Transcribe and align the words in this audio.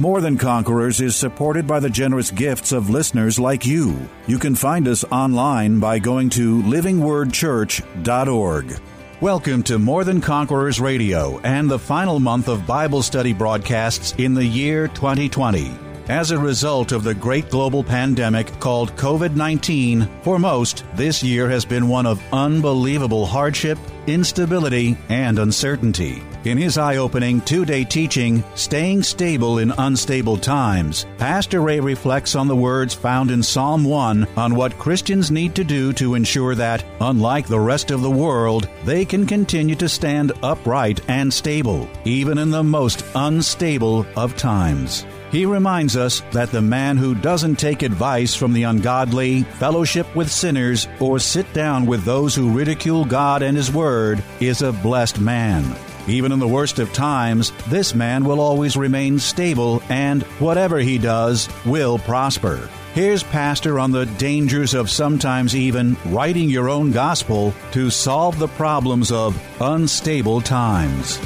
More 0.00 0.20
Than 0.22 0.38
Conquerors 0.38 1.02
is 1.02 1.14
supported 1.14 1.66
by 1.66 1.78
the 1.78 1.90
generous 1.90 2.30
gifts 2.30 2.72
of 2.72 2.88
listeners 2.88 3.38
like 3.38 3.66
you. 3.66 4.08
You 4.26 4.38
can 4.38 4.54
find 4.54 4.88
us 4.88 5.04
online 5.04 5.78
by 5.78 5.98
going 5.98 6.30
to 6.30 6.62
livingwordchurch.org. 6.62 8.80
Welcome 9.20 9.62
to 9.64 9.78
More 9.78 10.04
Than 10.04 10.22
Conquerors 10.22 10.80
Radio 10.80 11.38
and 11.40 11.70
the 11.70 11.78
final 11.78 12.18
month 12.18 12.48
of 12.48 12.66
Bible 12.66 13.02
study 13.02 13.34
broadcasts 13.34 14.14
in 14.16 14.32
the 14.32 14.46
year 14.46 14.88
2020. 14.88 15.89
As 16.10 16.32
a 16.32 16.38
result 16.38 16.90
of 16.90 17.04
the 17.04 17.14
great 17.14 17.50
global 17.50 17.84
pandemic 17.84 18.58
called 18.58 18.96
COVID 18.96 19.36
19, 19.36 20.08
for 20.22 20.40
most, 20.40 20.82
this 20.96 21.22
year 21.22 21.48
has 21.48 21.64
been 21.64 21.86
one 21.86 22.04
of 22.04 22.20
unbelievable 22.32 23.24
hardship, 23.24 23.78
instability, 24.08 24.98
and 25.08 25.38
uncertainty. 25.38 26.20
In 26.42 26.58
his 26.58 26.78
eye 26.78 26.96
opening 26.96 27.40
two 27.42 27.64
day 27.64 27.84
teaching, 27.84 28.42
Staying 28.56 29.04
Stable 29.04 29.58
in 29.58 29.72
Unstable 29.78 30.36
Times, 30.36 31.06
Pastor 31.16 31.60
Ray 31.60 31.78
reflects 31.78 32.34
on 32.34 32.48
the 32.48 32.56
words 32.56 32.92
found 32.92 33.30
in 33.30 33.40
Psalm 33.40 33.84
1 33.84 34.26
on 34.36 34.56
what 34.56 34.78
Christians 34.80 35.30
need 35.30 35.54
to 35.54 35.62
do 35.62 35.92
to 35.92 36.16
ensure 36.16 36.56
that, 36.56 36.84
unlike 37.00 37.46
the 37.46 37.60
rest 37.60 37.92
of 37.92 38.02
the 38.02 38.10
world, 38.10 38.68
they 38.84 39.04
can 39.04 39.28
continue 39.28 39.76
to 39.76 39.88
stand 39.88 40.32
upright 40.42 41.00
and 41.06 41.32
stable, 41.32 41.88
even 42.04 42.36
in 42.36 42.50
the 42.50 42.64
most 42.64 43.04
unstable 43.14 44.04
of 44.16 44.36
times. 44.36 45.06
He 45.30 45.46
reminds 45.46 45.96
us 45.96 46.22
that 46.32 46.50
the 46.50 46.60
man 46.60 46.96
who 46.96 47.14
doesn't 47.14 47.56
take 47.56 47.82
advice 47.82 48.34
from 48.34 48.52
the 48.52 48.64
ungodly, 48.64 49.42
fellowship 49.42 50.14
with 50.16 50.30
sinners, 50.30 50.88
or 50.98 51.20
sit 51.20 51.52
down 51.52 51.86
with 51.86 52.04
those 52.04 52.34
who 52.34 52.50
ridicule 52.50 53.04
God 53.04 53.42
and 53.42 53.56
His 53.56 53.72
Word 53.72 54.22
is 54.40 54.62
a 54.62 54.72
blessed 54.72 55.20
man. 55.20 55.64
Even 56.08 56.32
in 56.32 56.40
the 56.40 56.48
worst 56.48 56.80
of 56.80 56.92
times, 56.92 57.52
this 57.68 57.94
man 57.94 58.24
will 58.24 58.40
always 58.40 58.76
remain 58.76 59.18
stable 59.20 59.82
and 59.88 60.22
whatever 60.40 60.78
he 60.78 60.98
does 60.98 61.48
will 61.64 61.98
prosper. 61.98 62.68
Here's 62.94 63.22
Pastor 63.22 63.78
on 63.78 63.92
the 63.92 64.06
dangers 64.06 64.74
of 64.74 64.90
sometimes 64.90 65.54
even 65.54 65.96
writing 66.06 66.50
your 66.50 66.68
own 66.68 66.90
gospel 66.90 67.54
to 67.70 67.90
solve 67.90 68.40
the 68.40 68.48
problems 68.48 69.12
of 69.12 69.40
unstable 69.60 70.40
times. 70.40 71.20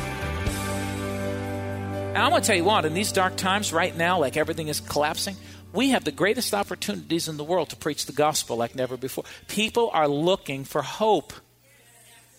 And 2.14 2.22
I'm 2.22 2.30
going 2.30 2.42
to 2.42 2.46
tell 2.46 2.54
you 2.54 2.62
what, 2.62 2.84
in 2.84 2.94
these 2.94 3.10
dark 3.10 3.34
times 3.34 3.72
right 3.72 3.94
now, 3.96 4.20
like 4.20 4.36
everything 4.36 4.68
is 4.68 4.78
collapsing, 4.78 5.34
we 5.72 5.90
have 5.90 6.04
the 6.04 6.12
greatest 6.12 6.54
opportunities 6.54 7.26
in 7.26 7.36
the 7.38 7.42
world 7.42 7.70
to 7.70 7.76
preach 7.76 8.06
the 8.06 8.12
gospel 8.12 8.56
like 8.56 8.76
never 8.76 8.96
before. 8.96 9.24
People 9.48 9.90
are 9.92 10.06
looking 10.06 10.62
for 10.62 10.80
hope 10.80 11.32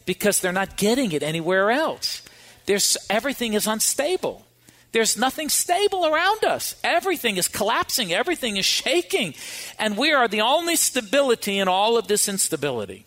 because 0.05 0.39
they're 0.39 0.53
not 0.53 0.77
getting 0.77 1.11
it 1.11 1.23
anywhere 1.23 1.71
else. 1.71 2.21
There's, 2.67 2.95
everything 3.09 3.51
is 3.51 3.67
unstable. 3.67 4.45
There's 4.93 5.17
nothing 5.17 5.49
stable 5.49 6.05
around 6.05 6.45
us. 6.45 6.77
Everything 6.81 7.35
is 7.35 7.49
collapsing, 7.49 8.13
everything 8.13 8.55
is 8.55 8.63
shaking. 8.63 9.35
And 9.77 9.97
we 9.97 10.13
are 10.13 10.29
the 10.29 10.39
only 10.39 10.77
stability 10.77 11.59
in 11.59 11.67
all 11.67 11.97
of 11.97 12.07
this 12.07 12.29
instability. 12.29 13.05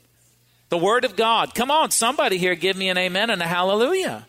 The 0.69 0.77
Word 0.77 1.07
of 1.07 1.17
God. 1.17 1.55
Come 1.55 1.71
on, 1.71 1.93
somebody 1.93 2.37
here 2.37 2.55
give 2.55 2.77
me 2.77 2.91
an 2.91 2.99
amen 2.99 3.31
and 3.31 3.41
a 3.41 3.47
hallelujah. 3.47 4.27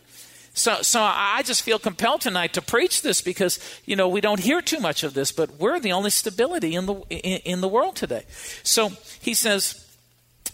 So, 0.60 0.82
so 0.82 1.00
I 1.02 1.42
just 1.46 1.62
feel 1.62 1.80
compelled 1.80 2.20
tonight 2.20 2.52
to 2.56 2.62
preach 2.62 3.02
this 3.02 3.22
because 3.22 3.60
you 3.86 3.96
know 3.96 4.10
we 4.10 4.20
don't 4.20 4.42
hear 4.42 4.62
too 4.62 4.82
much 4.82 5.04
of 5.04 5.14
this, 5.14 5.32
but 5.32 5.52
we're 5.58 5.80
the 5.80 5.94
only 5.94 6.10
stability 6.10 6.76
in 6.76 6.86
the 6.86 6.96
in, 7.10 7.40
in 7.46 7.62
the 7.62 7.70
world 7.70 7.96
today. 7.96 8.26
So 8.62 8.92
he 9.22 9.34
says, 9.34 9.88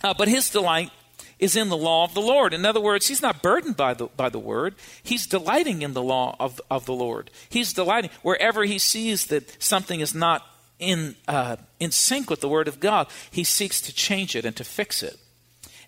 uh, 0.04 0.14
but 0.16 0.28
his 0.28 0.52
delight 0.52 0.92
is 1.40 1.56
in 1.56 1.70
the 1.70 1.78
law 1.78 2.04
of 2.04 2.14
the 2.14 2.22
Lord. 2.22 2.54
In 2.54 2.68
other 2.68 2.80
words, 2.80 3.08
he's 3.08 3.24
not 3.24 3.42
burdened 3.42 3.78
by 3.78 3.96
the 3.96 4.06
by 4.06 4.30
the 4.30 4.38
word. 4.38 4.76
He's 5.02 5.26
delighting 5.26 5.82
in 5.82 5.94
the 5.94 6.04
law 6.04 6.36
of 6.40 6.62
of 6.70 6.86
the 6.86 6.94
Lord. 6.94 7.32
He's 7.50 7.74
delighting 7.74 8.12
wherever 8.22 8.64
he 8.64 8.78
sees 8.78 9.26
that 9.28 9.60
something 9.62 10.02
is 10.02 10.14
not 10.14 10.46
in 10.78 11.16
uh, 11.28 11.56
in 11.80 11.90
sync 11.90 12.30
with 12.30 12.42
the 12.42 12.50
word 12.50 12.68
of 12.68 12.80
God. 12.80 13.08
He 13.32 13.44
seeks 13.44 13.82
to 13.82 13.92
change 13.92 14.36
it 14.36 14.46
and 14.46 14.56
to 14.56 14.64
fix 14.64 15.02
it. 15.02 15.18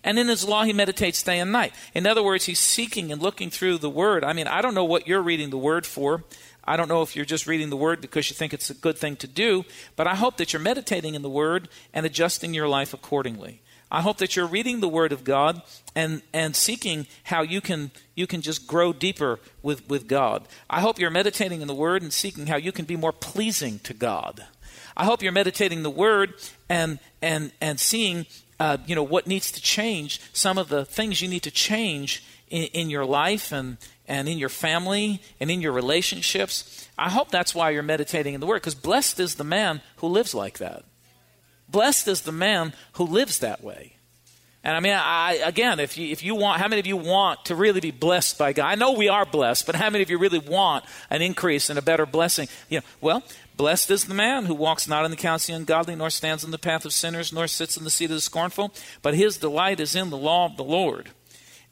And 0.04 0.18
in 0.18 0.28
his 0.28 0.46
law, 0.46 0.64
he 0.64 0.72
meditates 0.72 1.22
day 1.22 1.38
and 1.38 1.52
night. 1.52 1.72
In 1.94 2.06
other 2.06 2.22
words, 2.22 2.44
he's 2.44 2.60
seeking 2.60 3.12
and 3.12 3.20
looking 3.20 3.50
through 3.50 3.78
the 3.78 3.90
word. 3.90 4.24
I 4.24 4.32
mean, 4.32 4.46
I 4.46 4.62
don't 4.62 4.74
know 4.74 4.84
what 4.84 5.06
you're 5.06 5.22
reading 5.22 5.50
the 5.50 5.58
word 5.58 5.86
for. 5.86 6.24
I 6.64 6.76
don't 6.76 6.88
know 6.88 7.02
if 7.02 7.16
you're 7.16 7.24
just 7.24 7.46
reading 7.46 7.70
the 7.70 7.76
word 7.76 8.00
because 8.00 8.28
you 8.28 8.36
think 8.36 8.52
it's 8.52 8.70
a 8.70 8.74
good 8.74 8.98
thing 8.98 9.16
to 9.16 9.26
do, 9.26 9.64
but 9.96 10.06
I 10.06 10.14
hope 10.14 10.36
that 10.36 10.52
you're 10.52 10.60
meditating 10.60 11.14
in 11.14 11.22
the 11.22 11.30
word 11.30 11.68
and 11.94 12.04
adjusting 12.04 12.52
your 12.52 12.68
life 12.68 12.92
accordingly. 12.92 13.62
I 13.90 14.02
hope 14.02 14.18
that 14.18 14.36
you're 14.36 14.46
reading 14.46 14.80
the 14.80 14.88
Word 14.88 15.12
of 15.12 15.24
God 15.24 15.62
and, 15.94 16.20
and 16.32 16.54
seeking 16.54 17.06
how 17.24 17.42
you 17.42 17.60
can 17.60 17.90
you 18.14 18.26
can 18.26 18.42
just 18.42 18.66
grow 18.66 18.92
deeper 18.92 19.40
with, 19.62 19.88
with 19.88 20.08
God. 20.08 20.46
I 20.68 20.80
hope 20.80 20.98
you're 20.98 21.10
meditating 21.10 21.62
in 21.62 21.68
the 21.68 21.74
Word 21.74 22.02
and 22.02 22.12
seeking 22.12 22.48
how 22.48 22.56
you 22.56 22.72
can 22.72 22.84
be 22.84 22.96
more 22.96 23.12
pleasing 23.12 23.78
to 23.80 23.94
God. 23.94 24.46
I 24.96 25.04
hope 25.04 25.22
you're 25.22 25.32
meditating 25.32 25.84
the 25.84 25.90
Word 25.90 26.34
and 26.68 26.98
and 27.22 27.52
and 27.60 27.80
seeing 27.80 28.26
uh, 28.60 28.78
you 28.86 28.94
know 28.94 29.02
what 29.02 29.26
needs 29.26 29.52
to 29.52 29.60
change, 29.60 30.20
some 30.32 30.58
of 30.58 30.68
the 30.68 30.84
things 30.84 31.20
you 31.22 31.28
need 31.28 31.42
to 31.44 31.50
change 31.50 32.24
in, 32.48 32.64
in 32.64 32.90
your 32.90 33.04
life 33.04 33.52
and 33.52 33.78
and 34.06 34.28
in 34.28 34.38
your 34.38 34.48
family 34.48 35.20
and 35.38 35.50
in 35.50 35.60
your 35.60 35.72
relationships. 35.72 36.88
I 36.96 37.10
hope 37.10 37.30
that's 37.30 37.54
why 37.54 37.70
you're 37.70 37.82
meditating 37.82 38.34
in 38.34 38.40
the 38.40 38.46
Word, 38.46 38.56
because 38.56 38.74
blessed 38.74 39.20
is 39.20 39.34
the 39.36 39.44
man 39.44 39.82
who 39.96 40.08
lives 40.08 40.34
like 40.34 40.58
that. 40.58 40.84
Blessed 41.68 42.08
is 42.08 42.22
the 42.22 42.32
man 42.32 42.72
who 42.94 43.04
lives 43.04 43.40
that 43.40 43.62
way. 43.62 43.92
And 44.64 44.76
I 44.76 44.80
mean, 44.80 44.94
I, 44.94 45.40
again, 45.44 45.78
if 45.78 45.96
you, 45.96 46.10
if 46.10 46.24
you 46.24 46.34
want, 46.34 46.60
how 46.60 46.68
many 46.68 46.80
of 46.80 46.86
you 46.86 46.96
want 46.96 47.44
to 47.46 47.54
really 47.54 47.80
be 47.80 47.92
blessed 47.92 48.38
by 48.38 48.52
God? 48.52 48.66
I 48.66 48.74
know 48.74 48.92
we 48.92 49.08
are 49.08 49.24
blessed, 49.24 49.66
but 49.66 49.76
how 49.76 49.88
many 49.88 50.02
of 50.02 50.10
you 50.10 50.18
really 50.18 50.40
want 50.40 50.84
an 51.10 51.22
increase 51.22 51.70
and 51.70 51.78
a 51.78 51.82
better 51.82 52.06
blessing? 52.06 52.48
You 52.68 52.78
know, 52.78 52.84
well, 53.00 53.22
blessed 53.58 53.90
is 53.90 54.04
the 54.04 54.14
man 54.14 54.46
who 54.46 54.54
walks 54.54 54.88
not 54.88 55.04
in 55.04 55.10
the 55.10 55.16
counsel 55.16 55.52
of 55.54 55.58
the 55.58 55.62
ungodly, 55.62 55.96
nor 55.96 56.08
stands 56.08 56.44
in 56.44 56.52
the 56.52 56.58
path 56.58 56.86
of 56.86 56.94
sinners, 56.94 57.32
nor 57.32 57.46
sits 57.46 57.76
in 57.76 57.84
the 57.84 57.90
seat 57.90 58.06
of 58.06 58.12
the 58.12 58.20
scornful, 58.22 58.72
but 59.02 59.14
his 59.14 59.36
delight 59.36 59.80
is 59.80 59.94
in 59.94 60.08
the 60.08 60.16
law 60.16 60.46
of 60.46 60.56
the 60.56 60.64
Lord. 60.64 61.10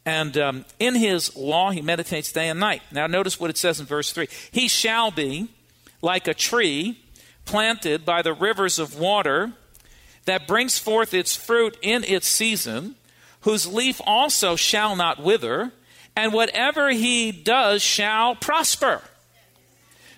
And 0.05 0.37
um, 0.37 0.65
in 0.79 0.95
his 0.97 1.35
law 1.35 1.71
he 1.71 1.81
meditates 1.81 2.31
day 2.31 2.49
and 2.49 2.61
night. 2.61 2.83
Now, 2.93 3.07
notice 3.07 3.41
what 3.41 3.51
it 3.51 3.57
says 3.57 3.81
in 3.81 3.87
verse 3.87 4.13
3 4.13 4.29
He 4.51 4.69
shall 4.69 5.11
be 5.11 5.49
like 6.03 6.29
a 6.29 6.35
tree 6.35 7.01
planted 7.45 8.05
by 8.05 8.21
the 8.21 8.35
rivers 8.35 8.79
of 8.79 8.99
water 8.99 9.53
that 10.27 10.47
brings 10.47 10.79
forth 10.79 11.15
its 11.15 11.35
fruit 11.35 11.79
in 11.81 12.05
its 12.05 12.27
season, 12.27 12.97
whose 13.43 13.67
leaf 13.67 14.01
also 14.05 14.57
shall 14.57 14.97
not 14.97 15.23
wither, 15.23 15.73
and 16.15 16.33
whatever 16.33 16.91
he 16.91 17.31
does 17.31 17.83
shall 17.83 18.35
prosper. 18.35 19.03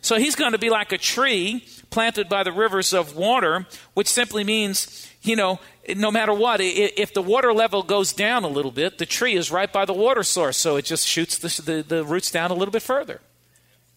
So 0.01 0.17
he's 0.17 0.37
going 0.37 0.53
to 0.53 0.59
be 0.59 0.71
like 0.71 0.93
a 0.93 0.99
tree 0.99 1.67
planted 1.91 2.29
by 2.29 2.43
the 2.43 2.53
rivers 2.53 2.93
of 2.93 3.17
water, 3.17 3.67
which 3.95 4.09
simply 4.09 4.45
means, 4.45 5.11
you 5.23 5.37
know, 5.37 5.59
no 5.97 6.11
matter 6.11 6.33
what, 6.33 6.61
if 6.61 7.15
the 7.15 7.23
water 7.23 7.53
level 7.53 7.83
goes 7.83 8.13
down 8.13 8.45
a 8.45 8.49
little 8.49 8.71
bit, 8.71 8.99
the 8.99 9.07
tree 9.07 9.35
is 9.35 9.51
right 9.51 9.73
by 9.73 9.85
the 9.85 9.95
water 9.95 10.23
source, 10.23 10.57
so 10.57 10.77
it 10.77 10.85
just 10.85 11.07
shoots 11.07 11.39
the, 11.39 11.63
the, 11.63 11.83
the 11.83 12.05
roots 12.05 12.31
down 12.31 12.51
a 12.51 12.55
little 12.55 12.73
bit 12.73 12.83
further. 12.83 13.21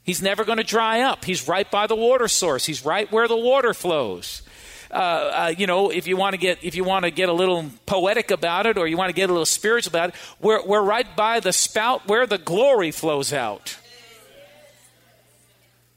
He's 0.03 0.21
never 0.21 0.43
going 0.43 0.57
to 0.57 0.63
dry 0.63 1.01
up. 1.01 1.25
He's 1.25 1.47
right 1.47 1.69
by 1.69 1.87
the 1.87 1.95
water 1.95 2.27
source. 2.27 2.65
He's 2.65 2.83
right 2.83 3.11
where 3.11 3.27
the 3.27 3.37
water 3.37 3.73
flows. 3.73 4.41
Uh, 4.89 4.95
uh, 4.95 5.53
you 5.57 5.67
know, 5.67 5.89
if 5.89 6.07
you 6.07 6.17
want 6.17 6.33
to 6.33 6.37
get 6.37 6.63
if 6.63 6.75
you 6.75 6.83
want 6.83 7.05
to 7.05 7.11
get 7.11 7.29
a 7.29 7.33
little 7.33 7.65
poetic 7.85 8.29
about 8.29 8.65
it, 8.65 8.77
or 8.77 8.87
you 8.87 8.97
want 8.97 9.09
to 9.09 9.13
get 9.13 9.29
a 9.29 9.33
little 9.33 9.45
spiritual 9.45 9.91
about 9.91 10.09
it, 10.09 10.15
we're 10.41 10.65
we're 10.65 10.81
right 10.81 11.15
by 11.15 11.39
the 11.39 11.53
spout 11.53 12.07
where 12.07 12.25
the 12.25 12.37
glory 12.37 12.91
flows 12.91 13.31
out. 13.31 13.77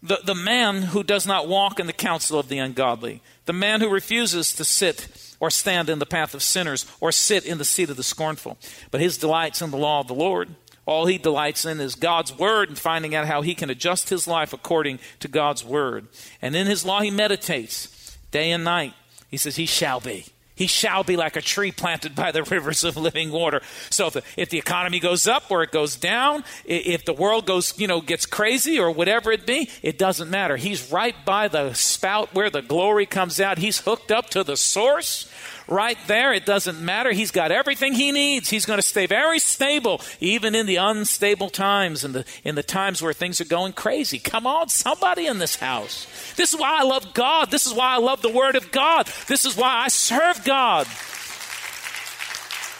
The, 0.04 0.20
the 0.22 0.34
man 0.34 0.82
who 0.82 1.02
does 1.02 1.26
not 1.26 1.48
walk 1.48 1.80
in 1.80 1.86
the 1.86 1.92
counsel 1.94 2.38
of 2.38 2.48
the 2.48 2.58
ungodly, 2.58 3.22
the 3.46 3.54
man 3.54 3.80
who 3.80 3.88
refuses 3.88 4.52
to 4.54 4.64
sit 4.64 5.08
or 5.40 5.50
stand 5.50 5.88
in 5.88 5.98
the 5.98 6.04
path 6.04 6.34
of 6.34 6.42
sinners 6.42 6.84
or 7.00 7.10
sit 7.10 7.46
in 7.46 7.56
the 7.56 7.64
seat 7.64 7.88
of 7.88 7.96
the 7.96 8.02
scornful. 8.02 8.58
But 8.90 9.00
his 9.00 9.16
delights 9.16 9.62
in 9.62 9.70
the 9.70 9.78
law 9.78 10.00
of 10.00 10.06
the 10.06 10.14
Lord. 10.14 10.50
All 10.84 11.06
he 11.06 11.16
delights 11.16 11.64
in 11.64 11.80
is 11.80 11.94
God's 11.94 12.38
word 12.38 12.68
and 12.68 12.78
finding 12.78 13.14
out 13.14 13.26
how 13.26 13.40
he 13.40 13.54
can 13.54 13.70
adjust 13.70 14.10
his 14.10 14.28
life 14.28 14.52
according 14.52 14.98
to 15.20 15.28
God's 15.28 15.64
word. 15.64 16.08
And 16.42 16.54
in 16.54 16.66
his 16.66 16.84
law 16.84 17.00
he 17.00 17.10
meditates 17.10 18.18
day 18.30 18.50
and 18.50 18.62
night. 18.62 18.92
He 19.30 19.38
says, 19.38 19.56
He 19.56 19.64
shall 19.66 20.00
be. 20.00 20.26
He 20.56 20.66
shall 20.68 21.02
be 21.02 21.16
like 21.16 21.36
a 21.36 21.40
tree 21.40 21.72
planted 21.72 22.14
by 22.14 22.30
the 22.30 22.42
rivers 22.50 22.84
of 22.84 22.96
living 22.96 23.30
water. 23.30 23.60
So 23.90 24.06
if 24.06 24.12
the, 24.14 24.22
if 24.36 24.50
the 24.50 24.58
economy 24.58 25.00
goes 25.00 25.26
up 25.26 25.50
or 25.50 25.62
it 25.62 25.72
goes 25.72 25.96
down, 25.96 26.44
if 26.64 27.04
the 27.04 27.12
world 27.12 27.46
goes, 27.46 27.78
you 27.78 27.86
know, 27.86 28.00
gets 28.00 28.26
crazy 28.26 28.78
or 28.78 28.90
whatever 28.90 29.32
it 29.32 29.46
be, 29.46 29.68
it 29.82 29.98
doesn't 29.98 30.30
matter. 30.30 30.56
He's 30.56 30.92
right 30.92 31.16
by 31.24 31.48
the 31.48 31.74
spout 31.74 32.34
where 32.34 32.50
the 32.50 32.62
glory 32.62 33.06
comes 33.06 33.40
out. 33.40 33.58
He's 33.58 33.80
hooked 33.80 34.12
up 34.12 34.30
to 34.30 34.44
the 34.44 34.56
source 34.56 35.30
right 35.68 35.98
there. 36.06 36.32
It 36.32 36.46
doesn't 36.46 36.80
matter. 36.80 37.12
He's 37.12 37.30
got 37.30 37.52
everything 37.52 37.94
he 37.94 38.12
needs. 38.12 38.50
He's 38.50 38.66
going 38.66 38.78
to 38.78 38.82
stay 38.82 39.06
very 39.06 39.38
stable, 39.38 40.00
even 40.20 40.54
in 40.54 40.66
the 40.66 40.76
unstable 40.76 41.50
times 41.50 42.04
and 42.04 42.14
the 42.14 42.24
in 42.44 42.54
the 42.54 42.62
times 42.62 43.02
where 43.02 43.12
things 43.12 43.40
are 43.40 43.46
going 43.46 43.72
crazy. 43.72 44.18
Come 44.18 44.46
on, 44.46 44.68
somebody 44.68 45.26
in 45.26 45.38
this 45.38 45.56
house. 45.56 46.06
This 46.36 46.52
is 46.52 46.60
why 46.60 46.80
I 46.80 46.84
love 46.84 47.14
God. 47.14 47.50
This 47.50 47.66
is 47.66 47.72
why 47.72 47.94
I 47.94 47.98
love 47.98 48.22
the 48.22 48.32
Word 48.32 48.56
of 48.56 48.70
God. 48.70 49.06
This 49.26 49.44
is 49.44 49.56
why 49.56 49.84
I 49.84 49.88
serve 49.88 50.44
God. 50.44 50.86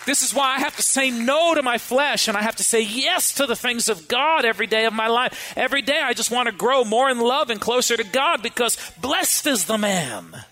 This 0.07 0.21
is 0.21 0.35
why 0.35 0.57
I 0.57 0.59
have 0.59 0.77
to 0.77 0.83
say 0.83 1.11
no 1.11 1.55
to 1.55 1.63
my 1.63 1.79
flesh 1.79 2.29
and 2.29 2.37
I 2.37 2.43
have 2.43 2.57
to 2.57 2.63
say 2.65 2.83
yes 2.83 3.33
to 3.35 3.47
the 3.47 3.57
things 3.57 3.89
of 3.89 4.07
God 4.07 4.45
every 4.45 4.67
day 4.67 4.85
of 4.85 4.93
my 4.93 5.07
life. 5.07 5.55
Every 5.57 5.81
day 5.81 5.99
I 5.99 6.13
just 6.13 6.31
want 6.31 6.47
to 6.47 6.53
grow 6.53 6.85
more 6.85 7.09
in 7.09 7.19
love 7.21 7.49
and 7.49 7.59
closer 7.59 7.97
to 7.97 8.05
God 8.05 8.43
because 8.43 8.77
blessed 9.01 9.47
is 9.47 9.65
the 9.65 9.79
man 9.79 10.45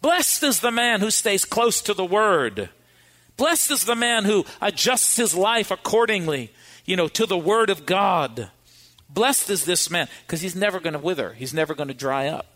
Blessed 0.00 0.42
is 0.42 0.60
the 0.60 0.70
man 0.70 1.00
who 1.00 1.10
stays 1.10 1.44
close 1.44 1.82
to 1.82 1.94
the 1.94 2.04
word. 2.04 2.70
Blessed 3.36 3.70
is 3.70 3.84
the 3.84 3.96
man 3.96 4.24
who 4.24 4.44
adjusts 4.60 5.16
his 5.16 5.34
life 5.34 5.70
accordingly, 5.70 6.52
you 6.84 6.96
know, 6.96 7.08
to 7.08 7.26
the 7.26 7.38
word 7.38 7.70
of 7.70 7.86
God. 7.86 8.50
Blessed 9.08 9.50
is 9.50 9.64
this 9.64 9.90
man 9.90 10.08
because 10.26 10.40
he's 10.40 10.56
never 10.56 10.80
going 10.80 10.92
to 10.92 10.98
wither. 10.98 11.32
He's 11.32 11.54
never 11.54 11.74
going 11.74 11.88
to 11.88 11.94
dry 11.94 12.28
up. 12.28 12.46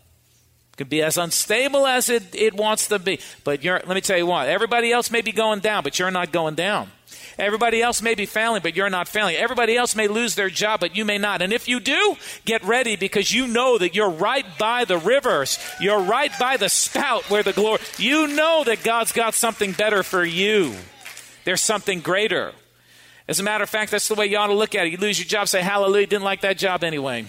It 0.73 0.77
could 0.77 0.89
be 0.89 1.01
as 1.01 1.17
unstable 1.17 1.85
as 1.85 2.09
it, 2.09 2.23
it 2.33 2.53
wants 2.53 2.87
to 2.87 2.99
be. 2.99 3.19
But 3.43 3.63
let 3.63 3.87
me 3.87 4.01
tell 4.01 4.17
you 4.17 4.25
what, 4.25 4.47
everybody 4.47 4.91
else 4.91 5.11
may 5.11 5.21
be 5.21 5.31
going 5.31 5.59
down, 5.59 5.83
but 5.83 5.99
you're 5.99 6.11
not 6.11 6.31
going 6.31 6.55
down. 6.55 6.91
Everybody 7.37 7.81
else 7.81 8.01
may 8.01 8.15
be 8.15 8.25
failing, 8.25 8.61
but 8.61 8.75
you're 8.75 8.89
not 8.89 9.07
failing. 9.07 9.35
Everybody 9.35 9.75
else 9.75 9.95
may 9.95 10.07
lose 10.07 10.35
their 10.35 10.49
job, 10.49 10.79
but 10.79 10.95
you 10.95 11.05
may 11.05 11.17
not. 11.17 11.41
And 11.41 11.51
if 11.51 11.67
you 11.67 11.79
do, 11.79 12.15
get 12.45 12.63
ready 12.63 12.95
because 12.95 13.31
you 13.31 13.47
know 13.47 13.77
that 13.77 13.93
you're 13.93 14.09
right 14.09 14.45
by 14.57 14.85
the 14.85 14.97
rivers. 14.97 15.59
You're 15.79 16.01
right 16.01 16.31
by 16.39 16.57
the 16.57 16.69
spout 16.69 17.29
where 17.29 17.43
the 17.43 17.53
glory. 17.53 17.81
You 17.97 18.27
know 18.27 18.63
that 18.65 18.83
God's 18.83 19.11
got 19.11 19.33
something 19.33 19.73
better 19.73 20.03
for 20.03 20.23
you. 20.23 20.75
There's 21.43 21.61
something 21.61 21.99
greater. 21.99 22.53
As 23.27 23.39
a 23.39 23.43
matter 23.43 23.63
of 23.63 23.69
fact, 23.69 23.91
that's 23.91 24.07
the 24.07 24.15
way 24.15 24.27
you 24.27 24.37
ought 24.37 24.47
to 24.47 24.53
look 24.53 24.75
at 24.75 24.85
it. 24.85 24.91
You 24.91 24.97
lose 24.97 25.19
your 25.19 25.27
job, 25.27 25.47
say, 25.47 25.61
Hallelujah, 25.61 26.07
didn't 26.07 26.23
like 26.23 26.41
that 26.41 26.57
job 26.57 26.83
anyway. 26.83 27.25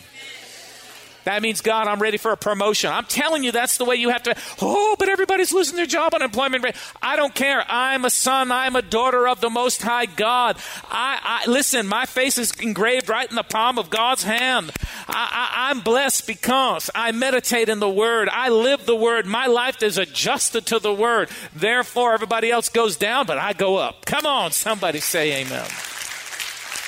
That 1.24 1.42
means, 1.42 1.60
God, 1.60 1.88
I'm 1.88 2.00
ready 2.00 2.18
for 2.18 2.30
a 2.30 2.36
promotion. 2.36 2.92
I'm 2.92 3.04
telling 3.04 3.42
you, 3.42 3.50
that's 3.50 3.78
the 3.78 3.84
way 3.84 3.96
you 3.96 4.10
have 4.10 4.22
to. 4.24 4.36
Oh, 4.62 4.95
everybody's 5.36 5.52
losing 5.52 5.76
their 5.76 5.86
job, 5.86 6.14
unemployment 6.14 6.64
rate. 6.64 6.76
I 7.02 7.16
don't 7.16 7.34
care. 7.34 7.62
I'm 7.68 8.06
a 8.06 8.10
son. 8.10 8.50
I'm 8.50 8.74
a 8.74 8.80
daughter 8.80 9.28
of 9.28 9.40
the 9.40 9.50
Most 9.50 9.82
High 9.82 10.06
God. 10.06 10.56
I, 10.84 11.42
I 11.44 11.50
listen. 11.50 11.86
My 11.86 12.06
face 12.06 12.38
is 12.38 12.52
engraved 12.52 13.10
right 13.10 13.28
in 13.28 13.36
the 13.36 13.42
palm 13.42 13.78
of 13.78 13.90
God's 13.90 14.22
hand. 14.22 14.72
I, 15.06 15.68
am 15.70 15.80
blessed 15.80 16.26
because 16.26 16.90
I 16.94 17.12
meditate 17.12 17.68
in 17.68 17.80
the 17.80 17.90
Word. 17.90 18.30
I 18.32 18.48
live 18.48 18.86
the 18.86 18.96
Word. 18.96 19.26
My 19.26 19.46
life 19.46 19.82
is 19.82 19.98
adjusted 19.98 20.64
to 20.66 20.78
the 20.78 20.94
Word. 20.94 21.28
Therefore, 21.54 22.14
everybody 22.14 22.50
else 22.50 22.70
goes 22.70 22.96
down, 22.96 23.26
but 23.26 23.36
I 23.36 23.52
go 23.52 23.76
up. 23.76 24.06
Come 24.06 24.24
on, 24.24 24.52
somebody 24.52 25.00
say 25.00 25.42
Amen. 25.42 25.68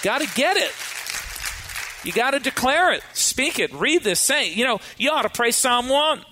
Got 0.03 0.23
to 0.23 0.35
get 0.35 0.57
it. 0.57 0.73
You 2.03 2.13
got 2.13 2.31
to 2.31 2.39
declare 2.39 2.93
it, 2.93 3.03
speak 3.13 3.59
it, 3.59 3.75
read 3.75 4.05
this, 4.05 4.21
say, 4.21 4.53
you 4.53 4.65
know, 4.65 4.79
you 4.97 5.11
ought 5.11 5.23
to 5.23 5.29
pray 5.29 5.51
Psalm 5.51 5.89
1. 5.89 6.25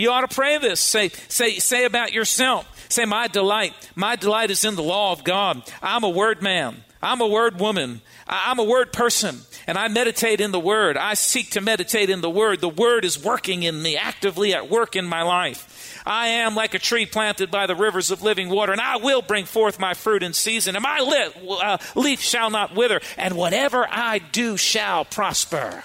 You 0.00 0.10
ought 0.12 0.22
to 0.22 0.34
pray 0.34 0.56
this. 0.56 0.80
Say, 0.80 1.10
say, 1.28 1.58
say 1.58 1.84
about 1.84 2.14
yourself. 2.14 2.66
Say, 2.88 3.04
my 3.04 3.28
delight, 3.28 3.74
my 3.94 4.16
delight 4.16 4.50
is 4.50 4.64
in 4.64 4.74
the 4.74 4.82
law 4.82 5.12
of 5.12 5.24
God. 5.24 5.62
I'm 5.82 6.04
a 6.04 6.08
word 6.08 6.40
man. 6.40 6.84
I'm 7.02 7.20
a 7.20 7.26
word 7.26 7.60
woman. 7.60 8.00
I'm 8.26 8.58
a 8.58 8.64
word 8.64 8.94
person. 8.94 9.40
And 9.66 9.76
I 9.76 9.88
meditate 9.88 10.40
in 10.40 10.52
the 10.52 10.58
word. 10.58 10.96
I 10.96 11.12
seek 11.12 11.50
to 11.50 11.60
meditate 11.60 12.08
in 12.08 12.22
the 12.22 12.30
word. 12.30 12.62
The 12.62 12.68
word 12.70 13.04
is 13.04 13.22
working 13.22 13.62
in 13.62 13.82
me, 13.82 13.98
actively 13.98 14.54
at 14.54 14.70
work 14.70 14.96
in 14.96 15.04
my 15.04 15.20
life. 15.20 16.00
I 16.06 16.28
am 16.28 16.54
like 16.54 16.72
a 16.72 16.78
tree 16.78 17.04
planted 17.04 17.50
by 17.50 17.66
the 17.66 17.76
rivers 17.76 18.10
of 18.10 18.22
living 18.22 18.48
water, 18.48 18.72
and 18.72 18.80
I 18.80 18.96
will 18.96 19.20
bring 19.20 19.44
forth 19.44 19.78
my 19.78 19.92
fruit 19.92 20.22
in 20.22 20.32
season, 20.32 20.76
and 20.76 20.82
my 20.82 21.28
uh, 21.62 21.76
leaf 21.94 22.22
shall 22.22 22.48
not 22.48 22.74
wither, 22.74 23.02
and 23.18 23.36
whatever 23.36 23.86
I 23.86 24.18
do 24.18 24.56
shall 24.56 25.04
prosper. 25.04 25.84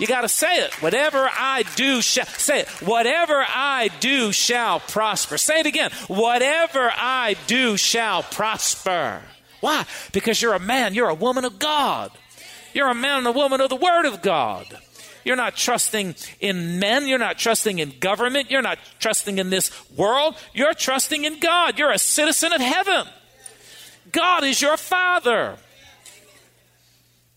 You 0.00 0.06
got 0.06 0.22
to 0.22 0.28
say 0.28 0.64
it. 0.64 0.72
Whatever 0.82 1.28
I 1.30 1.62
do 1.76 2.00
shall 2.00 2.24
say 2.24 2.60
it. 2.60 2.68
Whatever 2.80 3.44
I 3.46 3.90
do 4.00 4.32
shall 4.32 4.80
prosper. 4.80 5.36
Say 5.36 5.60
it 5.60 5.66
again. 5.66 5.90
Whatever 6.08 6.90
I 6.96 7.36
do 7.46 7.76
shall 7.76 8.22
prosper. 8.22 9.20
Why? 9.60 9.84
Because 10.12 10.40
you're 10.40 10.54
a 10.54 10.58
man, 10.58 10.94
you're 10.94 11.10
a 11.10 11.14
woman 11.14 11.44
of 11.44 11.58
God. 11.58 12.12
You're 12.72 12.88
a 12.88 12.94
man 12.94 13.18
and 13.18 13.26
a 13.26 13.32
woman 13.32 13.60
of 13.60 13.68
the 13.68 13.76
Word 13.76 14.06
of 14.06 14.22
God. 14.22 14.66
You're 15.22 15.36
not 15.36 15.54
trusting 15.54 16.14
in 16.40 16.78
men. 16.78 17.06
You're 17.06 17.18
not 17.18 17.36
trusting 17.36 17.78
in 17.78 17.98
government. 18.00 18.50
You're 18.50 18.62
not 18.62 18.78
trusting 19.00 19.36
in 19.36 19.50
this 19.50 19.70
world. 19.90 20.34
You're 20.54 20.72
trusting 20.72 21.24
in 21.24 21.40
God. 21.40 21.78
You're 21.78 21.92
a 21.92 21.98
citizen 21.98 22.54
of 22.54 22.62
heaven. 22.62 23.06
God 24.12 24.44
is 24.44 24.62
your 24.62 24.78
father. 24.78 25.58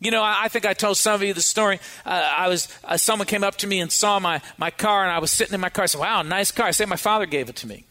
You 0.03 0.11
know, 0.11 0.21
I, 0.21 0.44
I 0.44 0.47
think 0.50 0.65
I 0.65 0.73
told 0.73 0.97
some 0.97 1.15
of 1.15 1.23
you 1.23 1.33
the 1.33 1.41
story. 1.41 1.79
Uh, 2.05 2.09
I 2.38 2.47
was 2.50 2.67
uh, 2.83 2.97
someone 2.97 3.25
came 3.25 3.44
up 3.44 3.55
to 3.57 3.67
me 3.67 3.79
and 3.79 3.91
saw 3.91 4.19
my, 4.19 4.41
my 4.57 4.69
car, 4.69 5.03
and 5.03 5.11
I 5.11 5.19
was 5.19 5.31
sitting 5.31 5.53
in 5.53 5.61
my 5.61 5.69
car. 5.69 5.83
I 5.83 5.85
said, 5.88 6.01
"Wow, 6.01 6.21
nice 6.21 6.51
car." 6.51 6.67
I 6.67 6.71
said, 6.71 6.89
"My 6.89 6.95
father 6.95 7.25
gave 7.25 7.50
it 7.50 7.55
to 7.57 7.67
me." 7.67 7.85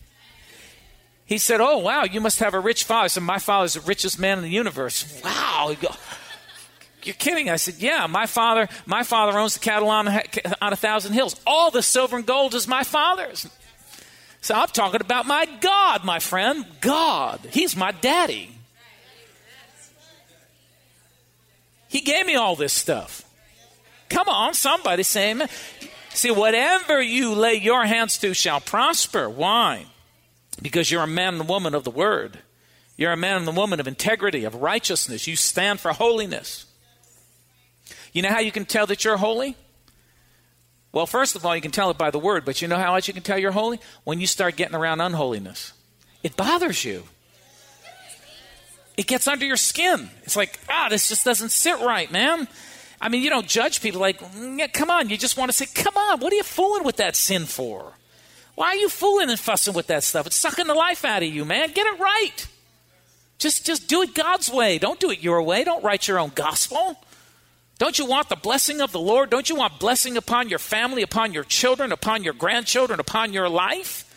He 1.25 1.39
said, 1.39 1.61
"Oh, 1.61 1.79
wow, 1.79 2.05
you 2.05 2.21
must 2.21 2.41
have 2.41 2.55
a 2.55 2.61
rich 2.61 2.85
father." 2.85 3.05
I 3.05 3.09
said, 3.09 3.23
"My 3.23 3.39
father's 3.39 3.75
the 3.75 3.81
richest 3.81 4.19
man 4.19 4.39
in 4.39 4.45
the 4.45 4.51
universe." 4.51 5.21
Wow 5.25 5.75
you're 7.05 7.15
kidding. 7.15 7.51
I 7.51 7.57
said, 7.57 7.77
yeah, 7.79 8.07
my 8.07 8.27
father, 8.27 8.69
my 8.87 9.03
father 9.03 9.39
owns 9.39 9.55
the 9.55 9.61
cattle 9.61 9.89
on, 9.89 10.09
on 10.09 10.73
a 10.73 10.77
thousand 10.77 11.13
hills. 11.13 11.41
All 11.47 11.71
the 11.71 11.83
silver 11.83 12.17
and 12.17 12.27
gold 12.27 12.55
is 12.55 12.69
my 12.69 12.85
father's. 12.85 13.49
So 14.41 14.55
I'm 14.55 14.69
talking 14.69 15.01
about 15.01 15.27
my 15.27 15.47
God, 15.61 16.05
my 16.05 16.19
friend. 16.19 16.65
God. 16.81 17.41
He's 17.51 17.77
my 17.77 17.93
daddy. 17.93 18.51
He 21.93 22.01
gave 22.01 22.25
me 22.25 22.37
all 22.37 22.57
this 22.57 22.73
stuff. 22.73 23.23
Come 24.09 24.27
on, 24.27 24.55
somebody 24.55 25.03
say 25.03 25.33
amen. 25.33 25.51
See, 26.15 26.31
whatever 26.31 27.03
you 27.03 27.35
lay 27.35 27.57
your 27.57 27.85
hands 27.85 28.17
to 28.21 28.33
shall 28.33 28.61
prosper. 28.61 29.29
Why? 29.29 29.85
Because 30.63 30.91
you're 30.91 31.03
a 31.03 31.07
man 31.07 31.35
and 31.35 31.47
woman 31.47 31.75
of 31.75 31.85
the 31.85 31.91
word. 31.91 32.39
You're 32.97 33.13
a 33.13 33.17
man 33.19 33.37
and 33.37 33.49
a 33.49 33.53
woman 33.53 33.79
of 33.79 33.87
integrity, 33.87 34.45
of 34.45 34.55
righteousness. 34.55 35.27
You 35.27 35.37
stand 35.37 35.81
for 35.81 35.93
holiness. 35.93 36.65
You 38.15 38.23
know 38.23 38.31
how 38.31 38.41
you 38.41 38.53
can 38.53 38.65
tell 38.65 38.87
that 38.87 39.05
you're 39.05 39.19
holy? 39.19 39.55
Well, 40.93 41.05
first 41.05 41.37
of 41.37 41.45
all, 41.45 41.55
you 41.55 41.61
can 41.61 41.73
tell 41.73 41.91
it 41.91 41.99
by 41.99 42.11
the 42.11 42.19
word, 42.19 42.47
but 42.47 42.63
you 42.63 42.69
know 42.69 42.79
how 42.79 42.95
else 42.95 43.07
you 43.07 43.13
can 43.13 43.23
tell 43.23 43.39
you're 43.39 43.53
holy? 43.53 43.81
When 44.05 44.19
you 44.19 44.27
start 44.27 44.57
getting 44.57 44.77
around 44.77 45.03
unholiness. 45.03 45.75
It 46.23 46.39
bothers 46.39 46.87
you. 46.87 47.05
It 48.97 49.07
gets 49.07 49.27
under 49.27 49.45
your 49.45 49.57
skin. 49.57 50.11
It's 50.25 50.37
like, 50.37 50.59
ah, 50.69 50.89
this 50.91 51.09
just 51.09 51.25
doesn't 51.25 51.51
sit 51.51 51.81
right, 51.81 52.11
man. 52.11 52.47
I 53.01 53.09
mean, 53.09 53.23
you 53.23 53.31
don't 53.31 53.49
judge 53.49 53.81
people 53.81 54.01
like, 54.01 54.21
yeah, 54.57 54.69
come 54.69 54.91
on. 54.91 55.09
You 55.09 55.17
just 55.17 55.37
want 55.37 55.51
to 55.51 55.57
say, 55.57 55.67
come 55.75 55.97
on, 55.97 56.21
what 56.21 56.33
are 56.33 56.37
you 56.37 56.43
fooling 56.43 56.85
with 56.85 56.97
that 56.97 57.17
sin 57.17 57.47
for? 57.47 57.95
Why 58.55 58.69
are 58.69 58.77
you 58.77 58.89
fooling 58.89 59.31
and 59.31 59.39
fussing 59.39 59.75
with 59.75 59.87
that 59.89 60.05
stuff? 60.05 60.27
It's 60.27 60.37
sucking 60.37 60.67
the 60.67 60.75
life 60.75 61.05
out 61.05 61.23
of 61.23 61.29
you, 61.29 61.45
man. 61.45 61.73
Get 61.73 61.87
it 61.87 61.99
right. 61.99 62.47
Just, 63.39 63.67
just 63.67 63.89
do 63.89 64.03
it 64.03 64.15
God's 64.15 64.51
way. 64.51 64.79
Don't 64.79 65.01
do 65.01 65.11
it 65.11 65.23
your 65.23 65.43
way. 65.43 65.65
Don't 65.65 65.83
write 65.83 66.07
your 66.07 66.19
own 66.19 66.31
gospel. 66.35 66.97
Don't 67.79 67.99
you 67.99 68.07
want 68.07 68.29
the 68.29 68.37
blessing 68.37 68.81
of 68.81 68.93
the 68.93 69.01
Lord? 69.01 69.31
Don't 69.31 69.49
you 69.49 69.57
want 69.57 69.81
blessing 69.81 70.17
upon 70.17 70.49
your 70.49 70.61
family, 70.61 71.03
upon 71.03 71.33
your 71.33 71.43
children, 71.43 71.91
upon 71.91 72.23
your 72.23 72.35
grandchildren, 72.35 73.01
upon 73.01 73.33
your 73.33 73.49
life? 73.49 74.09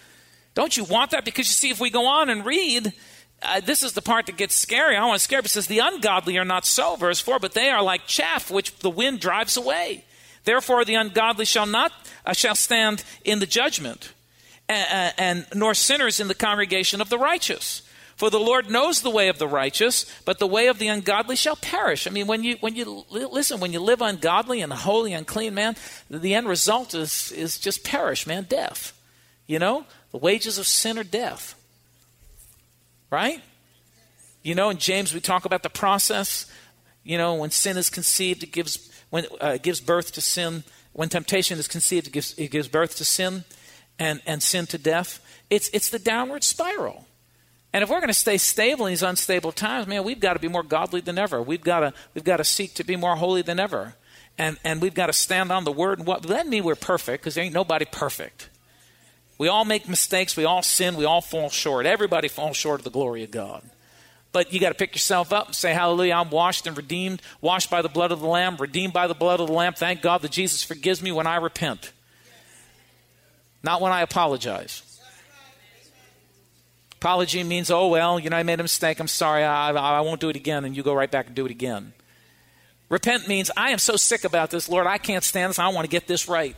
Don't 0.54 0.78
you 0.78 0.84
want 0.84 1.12
that? 1.12 1.26
Because 1.26 1.48
you 1.48 1.54
see, 1.54 1.70
if 1.72 1.80
we 1.80 1.90
go 1.90 2.06
on 2.06 2.30
and 2.30 2.46
read, 2.46 2.94
uh, 3.42 3.60
this 3.60 3.84
is 3.84 3.94
the 3.94 4.02
part 4.02 4.26
that 4.26 4.38
gets 4.38 4.56
scary. 4.56 4.96
I 4.96 5.06
want 5.06 5.20
to 5.20 5.24
scare, 5.24 5.40
it 5.40 5.48
says, 5.48 5.68
The 5.68 5.80
ungodly 5.80 6.38
are 6.38 6.46
not 6.46 6.66
so, 6.66 6.96
verse 6.96 7.20
4, 7.20 7.40
but 7.40 7.54
they 7.54 7.70
are 7.70 7.84
like 7.84 8.08
chaff 8.08 8.50
which 8.50 8.76
the 8.80 8.90
wind 8.90 9.20
drives 9.20 9.58
away. 9.58 10.04
Therefore, 10.46 10.86
the 10.86 10.96
ungodly 10.96 11.46
shall 11.46 11.66
not 11.66 11.92
uh, 12.26 12.34
shall 12.34 12.56
stand 12.56 13.04
in 13.24 13.40
the 13.40 13.46
judgment, 13.46 14.14
and, 14.70 15.14
and 15.18 15.46
nor 15.54 15.74
sinners 15.74 16.20
in 16.20 16.28
the 16.28 16.36
congregation 16.36 17.02
of 17.02 17.10
the 17.10 17.18
righteous. 17.18 17.82
For 18.16 18.30
the 18.30 18.40
Lord 18.40 18.70
knows 18.70 19.02
the 19.02 19.10
way 19.10 19.28
of 19.28 19.40
the 19.40 19.48
righteous, 19.48 20.06
but 20.24 20.40
the 20.40 20.48
way 20.48 20.68
of 20.68 20.80
the 20.80 20.88
ungodly 20.88 21.36
shall 21.36 21.58
perish. 21.58 22.08
I 22.08 22.12
mean, 22.12 22.28
when 22.28 22.44
you 22.44 22.56
when 22.62 22.76
you 22.76 23.04
listen, 23.10 23.60
when 23.60 23.74
you 23.74 23.82
live 23.82 24.02
ungodly 24.02 24.62
and 24.62 24.72
holy, 24.72 25.12
unclean, 25.12 25.54
man, 25.54 25.76
the 26.10 26.34
end 26.34 26.48
result 26.48 26.94
is 26.94 27.32
is 27.34 27.58
just 27.58 27.84
perish, 27.84 28.26
man, 28.26 28.44
death. 28.44 28.94
You 29.48 29.60
know, 29.60 29.86
the 30.12 30.18
wages 30.18 30.58
of 30.58 30.66
sin 30.66 30.98
are 30.98 31.04
death. 31.04 31.56
Right? 33.10 33.42
You 34.44 34.56
know, 34.56 34.70
in 34.70 34.78
James 34.78 35.14
we 35.14 35.20
talk 35.20 35.46
about 35.46 35.64
the 35.64 35.70
process. 35.70 36.52
You 37.04 37.18
know, 37.18 37.36
when 37.36 37.52
sin 37.52 37.78
is 37.78 37.90
conceived, 37.90 38.44
it 38.44 38.52
gives 38.52 38.92
when 39.10 39.26
uh, 39.42 39.54
it 39.56 39.64
gives 39.64 39.82
birth 39.82 40.12
to 40.14 40.22
sin. 40.22 40.64
When 40.94 41.10
temptation 41.10 41.60
is 41.60 41.68
conceived, 41.68 42.08
it 42.08 42.14
gives 42.14 42.34
it 42.38 42.52
gives 42.52 42.68
birth 42.68 42.96
to 42.98 43.06
sin. 43.06 43.44
and, 44.00 44.22
and 44.26 44.42
sin 44.42 44.66
to 44.68 44.78
death, 44.78 45.20
it's, 45.50 45.70
it's 45.74 45.90
the 45.90 46.00
downward 46.00 46.44
spiral. 46.44 47.06
And 47.74 47.84
if 47.84 47.90
we're 47.90 48.00
going 48.00 48.08
to 48.08 48.14
stay 48.14 48.38
stable 48.38 48.86
in 48.86 48.92
these 48.92 49.04
unstable 49.04 49.52
times, 49.52 49.88
man, 49.88 50.04
we've 50.04 50.20
got 50.20 50.34
to 50.34 50.40
be 50.40 50.48
more 50.48 50.64
godly 50.64 51.02
than 51.02 51.18
ever. 51.18 51.42
We've 51.42 51.64
got 51.64 51.82
to, 51.82 51.94
we've 52.14 52.24
got 52.24 52.38
to 52.38 52.44
seek 52.44 52.74
to 52.76 52.84
be 52.84 52.96
more 52.96 53.16
holy 53.16 53.42
than 53.42 53.60
ever. 53.60 53.96
And, 54.38 54.58
and 54.64 54.82
we've 54.82 54.94
got 54.94 55.08
to 55.08 55.14
stand 55.14 55.52
on 55.52 55.66
the 55.66 55.72
word. 55.72 56.00
And 56.00 56.08
what, 56.08 56.24
that 56.24 56.48
mean 56.48 56.64
we're 56.64 56.76
perfect 56.76 57.24
because 57.24 57.36
there 57.36 57.44
ain't 57.44 57.54
nobody 57.54 57.86
perfect. 57.86 58.50
We 59.38 59.48
all 59.48 59.66
make 59.66 59.90
mistakes. 59.90 60.38
We 60.38 60.46
all 60.46 60.62
sin. 60.62 60.96
We 60.96 61.06
all 61.06 61.22
fall 61.22 61.50
short. 61.50 61.86
Everybody 61.86 62.28
falls 62.28 62.56
short 62.56 62.80
of 62.80 62.84
the 62.84 62.90
glory 62.90 63.24
of 63.24 63.32
God. 63.32 63.64
But 64.32 64.52
you 64.52 64.60
got 64.60 64.70
to 64.70 64.76
pick 64.76 64.94
yourself 64.94 65.32
up 65.32 65.48
and 65.48 65.56
say, 65.56 65.74
Hallelujah, 65.74 66.16
I'm 66.16 66.30
washed 66.30 66.68
and 66.68 66.76
redeemed, 66.76 67.22
washed 67.40 67.70
by 67.70 67.82
the 67.82 67.90
blood 67.90 68.12
of 68.12 68.20
the 68.20 68.28
Lamb, 68.28 68.58
redeemed 68.58 68.92
by 68.92 69.08
the 69.08 69.14
blood 69.14 69.40
of 69.40 69.48
the 69.48 69.54
Lamb. 69.54 69.74
Thank 69.74 70.02
God 70.02 70.22
that 70.24 70.32
Jesus 70.32 70.62
forgives 70.62 71.02
me 71.02 71.12
when 71.12 71.26
I 71.26 71.38
repent, 71.38 71.94
not 73.64 73.82
when 73.82 73.94
I 73.94 74.02
apologize. 74.02 74.82
Apology 76.98 77.44
means, 77.44 77.70
oh, 77.70 77.88
well, 77.88 78.20
you 78.20 78.30
know, 78.30 78.36
I 78.36 78.44
made 78.44 78.60
a 78.60 78.64
mistake. 78.64 79.00
I'm 79.00 79.08
sorry. 79.08 79.44
I, 79.44 79.70
I, 79.70 79.98
I 79.98 80.02
won't 80.02 80.20
do 80.20 80.30
it 80.30 80.36
again. 80.36 80.66
And 80.66 80.76
you 80.76 80.82
go 80.82 80.94
right 80.94 81.12
back 81.12 81.28
and 81.28 81.36
do 81.36 81.46
it 81.46 81.52
again. 81.52 81.94
Repent 82.90 83.28
means, 83.28 83.52
I 83.56 83.70
am 83.70 83.78
so 83.78 83.96
sick 83.96 84.24
about 84.24 84.50
this, 84.50 84.68
Lord. 84.70 84.88
I 84.88 84.98
can't 84.98 85.24
stand 85.24 85.52
this. 85.52 85.60
I 85.60 85.68
want 85.68 85.86
to 85.86 85.90
get 85.90 86.08
this 86.08 86.28
right. 86.28 86.56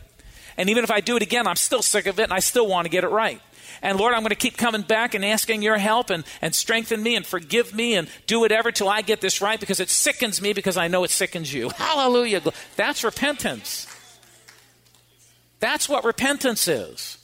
And 0.58 0.68
even 0.68 0.82
if 0.82 0.90
I 0.90 1.00
do 1.00 1.16
it 1.16 1.22
again, 1.22 1.46
I'm 1.46 1.56
still 1.56 1.82
sick 1.82 2.06
of 2.06 2.18
it 2.18 2.24
and 2.24 2.32
I 2.32 2.40
still 2.40 2.66
want 2.66 2.84
to 2.84 2.90
get 2.90 3.04
it 3.04 3.08
right. 3.08 3.40
And 3.80 3.96
Lord, 3.96 4.12
I'm 4.12 4.22
going 4.22 4.30
to 4.30 4.34
keep 4.34 4.56
coming 4.56 4.82
back 4.82 5.14
and 5.14 5.24
asking 5.24 5.62
your 5.62 5.78
help 5.78 6.10
and, 6.10 6.24
and 6.42 6.52
strengthen 6.52 7.00
me 7.00 7.14
and 7.14 7.24
forgive 7.24 7.72
me 7.72 7.94
and 7.94 8.08
do 8.26 8.40
whatever 8.40 8.72
till 8.72 8.88
I 8.88 9.02
get 9.02 9.20
this 9.20 9.40
right 9.40 9.60
because 9.60 9.78
it 9.78 9.88
sickens 9.88 10.42
me 10.42 10.52
because 10.52 10.76
I 10.76 10.88
know 10.88 11.04
it 11.04 11.10
sickens 11.10 11.54
you. 11.54 11.70
Hallelujah. 11.76 12.42
That's 12.74 13.04
repentance. 13.04 13.86
That's 15.60 15.88
what 15.88 16.04
repentance 16.04 16.66
is. 16.66 17.18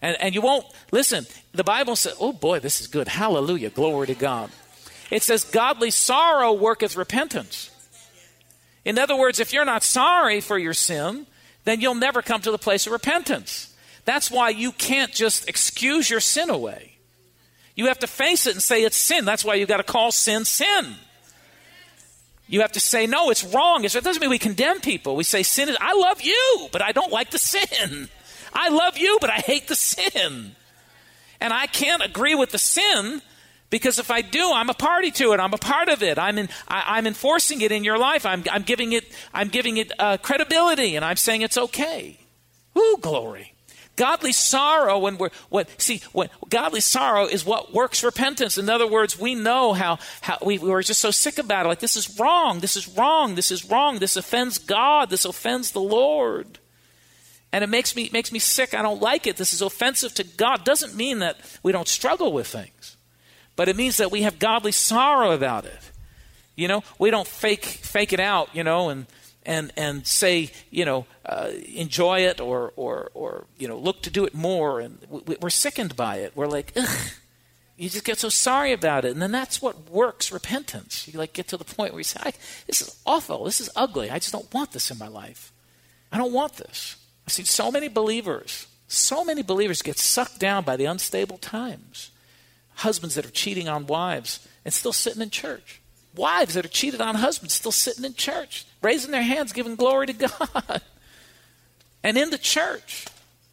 And, 0.00 0.16
and 0.20 0.34
you 0.34 0.40
won't, 0.40 0.64
listen, 0.92 1.26
the 1.52 1.64
Bible 1.64 1.96
says, 1.96 2.14
oh 2.20 2.32
boy, 2.32 2.60
this 2.60 2.80
is 2.80 2.86
good. 2.86 3.08
Hallelujah. 3.08 3.70
Glory 3.70 4.06
to 4.08 4.14
God. 4.14 4.50
It 5.10 5.24
says, 5.24 5.42
godly 5.42 5.90
sorrow 5.90 6.52
worketh 6.52 6.96
repentance. 6.96 7.70
In 8.84 8.98
other 8.98 9.16
words, 9.16 9.40
if 9.40 9.52
you're 9.52 9.64
not 9.64 9.82
sorry 9.82 10.40
for 10.40 10.58
your 10.58 10.74
sin, 10.74 11.26
then 11.64 11.80
you'll 11.80 11.94
never 11.94 12.22
come 12.22 12.40
to 12.42 12.50
the 12.50 12.58
place 12.58 12.86
of 12.86 12.92
repentance. 12.92 13.74
That's 14.04 14.30
why 14.30 14.50
you 14.50 14.72
can't 14.72 15.12
just 15.12 15.48
excuse 15.48 16.10
your 16.10 16.20
sin 16.20 16.50
away. 16.50 16.92
You 17.74 17.86
have 17.86 17.98
to 18.00 18.06
face 18.06 18.46
it 18.46 18.52
and 18.52 18.62
say 18.62 18.84
it's 18.84 18.96
sin. 18.96 19.24
That's 19.24 19.44
why 19.44 19.54
you've 19.54 19.68
got 19.68 19.78
to 19.78 19.82
call 19.82 20.12
sin 20.12 20.44
sin. 20.44 20.94
You 22.46 22.60
have 22.60 22.72
to 22.72 22.80
say, 22.80 23.06
no, 23.06 23.30
it's 23.30 23.42
wrong. 23.42 23.84
It 23.84 23.92
doesn't 23.92 24.20
mean 24.20 24.30
we 24.30 24.38
condemn 24.38 24.80
people. 24.80 25.16
We 25.16 25.24
say 25.24 25.42
sin 25.42 25.68
is, 25.68 25.76
I 25.80 25.94
love 25.94 26.20
you, 26.20 26.68
but 26.72 26.82
I 26.82 26.92
don't 26.92 27.10
like 27.10 27.30
the 27.30 27.38
sin. 27.38 28.08
I 28.52 28.68
love 28.68 28.98
you, 28.98 29.18
but 29.20 29.30
I 29.30 29.36
hate 29.36 29.66
the 29.66 29.74
sin. 29.74 30.54
And 31.40 31.52
I 31.52 31.66
can't 31.66 32.04
agree 32.04 32.34
with 32.34 32.50
the 32.50 32.58
sin 32.58 33.22
because 33.74 33.98
if 33.98 34.08
I 34.08 34.22
do, 34.22 34.52
I'm 34.52 34.70
a 34.70 34.74
party 34.74 35.10
to 35.10 35.32
it. 35.32 35.40
I'm 35.40 35.52
a 35.52 35.58
part 35.58 35.88
of 35.88 36.00
it. 36.00 36.16
I'm, 36.16 36.38
in, 36.38 36.48
I, 36.68 36.96
am 36.96 37.08
enforcing 37.08 37.60
it 37.60 37.72
in 37.72 37.82
your 37.82 37.98
life. 37.98 38.24
I'm, 38.24 38.44
I'm 38.48 38.62
giving 38.62 38.92
it, 38.92 39.04
I'm 39.34 39.48
giving 39.48 39.78
it 39.78 39.90
uh, 39.98 40.16
credibility, 40.18 40.94
and 40.94 41.04
I'm 41.04 41.16
saying 41.16 41.42
it's 41.42 41.58
okay. 41.58 42.16
Ooh, 42.78 42.98
glory. 43.00 43.52
Godly 43.96 44.30
sorrow, 44.30 45.00
when 45.00 45.18
we're 45.18 45.30
what 45.48 45.68
see, 45.82 46.02
when 46.12 46.28
godly 46.48 46.80
sorrow 46.80 47.26
is 47.26 47.44
what 47.44 47.74
works 47.74 48.04
repentance. 48.04 48.58
In 48.58 48.70
other 48.70 48.86
words, 48.86 49.18
we 49.18 49.34
know 49.34 49.72
how 49.72 49.98
how 50.20 50.38
we, 50.40 50.56
we 50.58 50.70
were 50.70 50.84
just 50.84 51.00
so 51.00 51.10
sick 51.10 51.38
about 51.38 51.66
it. 51.66 51.68
Like 51.68 51.80
this 51.80 51.96
is 51.96 52.16
wrong, 52.16 52.60
this 52.60 52.76
is 52.76 52.86
wrong, 52.96 53.34
this 53.34 53.50
is 53.50 53.64
wrong, 53.64 53.98
this 53.98 54.14
offends 54.14 54.58
God, 54.58 55.10
this 55.10 55.24
offends 55.24 55.72
the 55.72 55.80
Lord. 55.80 56.60
And 57.52 57.64
it 57.64 57.68
makes 57.68 57.96
me 57.96 58.08
makes 58.12 58.30
me 58.30 58.38
sick. 58.38 58.72
I 58.72 58.82
don't 58.82 59.02
like 59.02 59.26
it. 59.26 59.36
This 59.36 59.52
is 59.52 59.62
offensive 59.62 60.14
to 60.14 60.22
God. 60.22 60.64
Doesn't 60.64 60.94
mean 60.94 61.18
that 61.18 61.40
we 61.64 61.72
don't 61.72 61.88
struggle 61.88 62.32
with 62.32 62.46
things. 62.46 62.96
But 63.56 63.68
it 63.68 63.76
means 63.76 63.98
that 63.98 64.10
we 64.10 64.22
have 64.22 64.38
godly 64.38 64.72
sorrow 64.72 65.32
about 65.32 65.64
it. 65.64 65.90
You 66.56 66.68
know, 66.68 66.82
we 66.98 67.10
don't 67.10 67.26
fake 67.26 67.64
fake 67.64 68.12
it 68.12 68.20
out, 68.20 68.54
you 68.54 68.64
know, 68.64 68.88
and 68.88 69.06
and 69.44 69.72
and 69.76 70.06
say, 70.06 70.50
you 70.70 70.84
know, 70.84 71.06
uh, 71.26 71.50
enjoy 71.74 72.20
it 72.20 72.40
or 72.40 72.72
or 72.76 73.10
or 73.14 73.46
you 73.58 73.68
know, 73.68 73.76
look 73.76 74.02
to 74.02 74.10
do 74.10 74.24
it 74.24 74.34
more. 74.34 74.80
And 74.80 74.98
we, 75.08 75.36
are 75.42 75.50
sickened 75.50 75.96
by 75.96 76.16
it. 76.18 76.32
We're 76.36 76.46
like, 76.46 76.72
ugh. 76.76 77.10
You 77.76 77.88
just 77.88 78.04
get 78.04 78.20
so 78.20 78.28
sorry 78.28 78.72
about 78.72 79.04
it, 79.04 79.10
and 79.10 79.20
then 79.20 79.32
that's 79.32 79.60
what 79.60 79.90
works 79.90 80.30
repentance. 80.30 81.08
You 81.08 81.18
like 81.18 81.32
get 81.32 81.48
to 81.48 81.56
the 81.56 81.64
point 81.64 81.92
where 81.92 81.98
you 81.98 82.04
say, 82.04 82.32
"This 82.68 82.80
is 82.80 82.96
awful. 83.04 83.42
This 83.42 83.60
is 83.60 83.68
ugly. 83.74 84.10
I 84.10 84.20
just 84.20 84.30
don't 84.30 84.52
want 84.54 84.70
this 84.70 84.92
in 84.92 84.98
my 84.98 85.08
life. 85.08 85.52
I 86.12 86.18
don't 86.18 86.32
want 86.32 86.54
this." 86.54 86.94
I've 87.26 87.32
seen 87.32 87.46
so 87.46 87.72
many 87.72 87.88
believers, 87.88 88.68
so 88.86 89.24
many 89.24 89.42
believers 89.42 89.82
get 89.82 89.98
sucked 89.98 90.38
down 90.38 90.62
by 90.62 90.76
the 90.76 90.84
unstable 90.84 91.38
times 91.38 92.10
husbands 92.76 93.14
that 93.14 93.26
are 93.26 93.30
cheating 93.30 93.68
on 93.68 93.86
wives 93.86 94.46
and 94.64 94.72
still 94.72 94.92
sitting 94.92 95.22
in 95.22 95.30
church. 95.30 95.80
Wives 96.14 96.54
that 96.54 96.64
are 96.64 96.68
cheated 96.68 97.00
on 97.00 97.16
husbands 97.16 97.54
still 97.54 97.72
sitting 97.72 98.04
in 98.04 98.14
church, 98.14 98.66
raising 98.82 99.10
their 99.10 99.22
hands, 99.22 99.52
giving 99.52 99.76
glory 99.76 100.06
to 100.06 100.12
God. 100.28 100.82
and 102.02 102.16
in 102.16 102.30
the 102.30 102.38
church. 102.38 103.06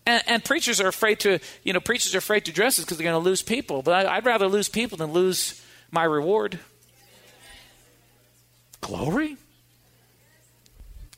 And, 0.06 0.24
and, 0.28 0.44
preachers 0.44 0.82
are 0.82 0.88
afraid 0.88 1.20
to, 1.22 1.40
you 1.64 1.74
know, 1.74 1.80
preachers 1.80 2.16
are 2.16 2.18
afraid 2.18 2.46
to 2.46 2.52
dress 2.52 2.80
because 2.80 2.98
they're 2.98 3.04
going 3.04 3.22
to 3.22 3.30
lose 3.30 3.44
people. 3.44 3.84
But 3.84 4.08
I, 4.08 4.18
I'd 4.18 4.26
rather 4.26 4.48
lose 4.48 4.68
people 4.68 4.98
than 4.98 5.12
lose 5.12 5.64
my 5.92 6.04
reward. 6.04 6.60
Glory. 8.82 9.38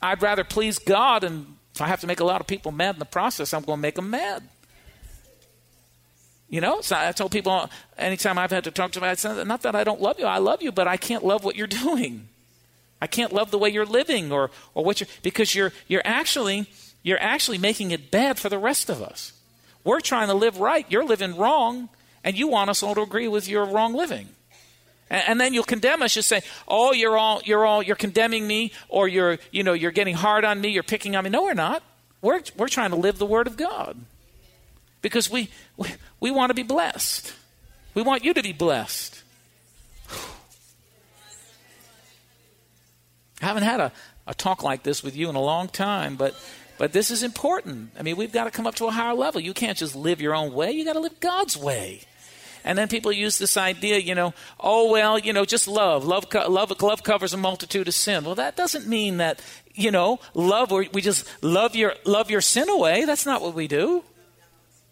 I'd 0.01 0.21
rather 0.21 0.43
please 0.43 0.79
God, 0.79 1.23
and 1.23 1.55
if 1.73 1.81
I 1.81 1.87
have 1.87 2.01
to 2.01 2.07
make 2.07 2.19
a 2.19 2.25
lot 2.25 2.41
of 2.41 2.47
people 2.47 2.73
mad 2.73 2.95
in 2.95 2.99
the 2.99 3.05
process, 3.05 3.53
I'm 3.53 3.63
going 3.63 3.77
to 3.77 3.81
make 3.81 3.95
them 3.95 4.09
mad. 4.09 4.43
You 6.53 6.61
know, 6.61 6.81
so 6.81 6.95
I 6.95 7.11
told 7.13 7.31
people 7.31 7.67
anytime 7.97 8.37
I've 8.37 8.51
had 8.51 8.65
to 8.65 8.69
talk 8.69 8.91
to 8.91 9.03
I 9.03 9.15
said, 9.15 9.47
not 9.47 9.63
that 9.63 9.73
I 9.73 9.83
don't 9.83 9.99
love 9.99 10.19
you, 10.19 10.27
I 10.27 10.37
love 10.37 10.61
you, 10.61 10.71
but 10.71 10.87
I 10.87 10.97
can't 10.97 11.25
love 11.25 11.43
what 11.43 11.55
you're 11.55 11.65
doing. 11.83 12.27
I 13.01 13.07
can't 13.07 13.33
love 13.33 13.49
the 13.49 13.57
way 13.57 13.71
you're 13.71 13.87
living 13.87 14.31
or, 14.31 14.51
or 14.75 14.85
what 14.85 14.99
you're, 14.99 15.07
because 15.23 15.55
you're, 15.55 15.73
you're 15.87 16.03
actually, 16.05 16.67
you're 17.01 17.19
actually 17.19 17.57
making 17.57 17.89
it 17.89 18.11
bad 18.11 18.37
for 18.37 18.49
the 18.49 18.59
rest 18.59 18.87
of 18.87 19.01
us. 19.01 19.33
We're 19.83 19.99
trying 19.99 20.27
to 20.27 20.35
live 20.35 20.59
right. 20.59 20.85
You're 20.89 21.03
living 21.03 21.35
wrong, 21.35 21.89
and 22.23 22.37
you 22.37 22.47
want 22.47 22.69
us 22.69 22.83
all 22.83 22.93
to 22.93 23.01
agree 23.01 23.27
with 23.27 23.47
your 23.47 23.65
wrong 23.65 23.95
living. 23.95 24.29
And, 25.09 25.23
and 25.29 25.41
then 25.41 25.55
you'll 25.55 25.63
condemn 25.63 26.03
us. 26.03 26.15
You 26.15 26.21
say, 26.21 26.41
"Oh, 26.67 26.93
you're 26.93 27.17
all, 27.17 27.41
you're 27.43 27.65
all, 27.65 27.81
you're 27.81 27.95
condemning 27.95 28.45
me, 28.45 28.73
or 28.89 29.07
you're, 29.07 29.39
you 29.49 29.63
know, 29.63 29.73
you're 29.73 29.89
getting 29.89 30.13
hard 30.13 30.45
on 30.45 30.61
me. 30.61 30.69
You're 30.69 30.83
picking 30.83 31.15
on 31.15 31.23
me." 31.23 31.31
No, 31.31 31.41
we're 31.41 31.55
not. 31.55 31.81
We're, 32.21 32.41
we're 32.55 32.67
trying 32.67 32.91
to 32.91 32.95
live 32.95 33.17
the 33.17 33.25
Word 33.25 33.47
of 33.47 33.57
God 33.57 33.97
because 35.03 35.29
we, 35.29 35.49
we, 35.77 35.89
we 36.19 36.31
want 36.31 36.49
to 36.49 36.55
be 36.55 36.63
blessed. 36.63 37.31
We 37.93 38.01
want 38.01 38.23
you 38.23 38.33
to 38.33 38.41
be 38.41 38.53
blessed. 38.53 39.21
I 43.39 43.45
haven't 43.45 43.61
had 43.61 43.79
a, 43.79 43.91
a 44.25 44.33
talk 44.33 44.63
like 44.63 44.81
this 44.81 45.03
with 45.03 45.15
you 45.15 45.29
in 45.29 45.35
a 45.35 45.41
long 45.41 45.67
time, 45.67 46.15
but 46.15 46.33
but 46.79 46.91
this 46.91 47.11
is 47.11 47.21
important. 47.21 47.91
I 47.99 48.01
mean, 48.01 48.17
we've 48.17 48.31
got 48.31 48.45
to 48.45 48.51
come 48.51 48.65
up 48.65 48.73
to 48.75 48.87
a 48.87 48.91
higher 48.91 49.13
level. 49.13 49.39
You 49.39 49.53
can't 49.53 49.77
just 49.77 49.95
live 49.95 50.19
your 50.19 50.33
own 50.33 50.53
way. 50.53 50.71
You 50.71 50.83
got 50.83 50.93
to 50.93 50.99
live 50.99 51.19
God's 51.19 51.55
way. 51.55 52.01
And 52.63 52.77
then 52.77 52.87
people 52.87 53.11
use 53.11 53.37
this 53.37 53.57
idea, 53.57 53.99
you 53.99 54.15
know, 54.15 54.33
oh 54.59 54.89
well, 54.89 55.19
you 55.19 55.33
know, 55.33 55.45
just 55.45 55.67
love, 55.67 56.05
love, 56.05 56.25
love, 56.33 56.81
love 56.81 57.03
covers 57.03 57.33
a 57.33 57.37
multitude 57.37 57.87
of 57.87 57.93
sin. 57.93 58.23
Well, 58.23 58.35
that 58.35 58.55
doesn't 58.55 58.87
mean 58.87 59.17
that, 59.17 59.39
you 59.75 59.91
know, 59.91 60.19
love. 60.33 60.71
We 60.71 61.01
just 61.01 61.27
love 61.43 61.75
your 61.75 61.93
love 62.05 62.31
your 62.31 62.41
sin 62.41 62.69
away. 62.69 63.05
That's 63.05 63.25
not 63.25 63.41
what 63.41 63.53
we 63.53 63.67
do. 63.67 64.03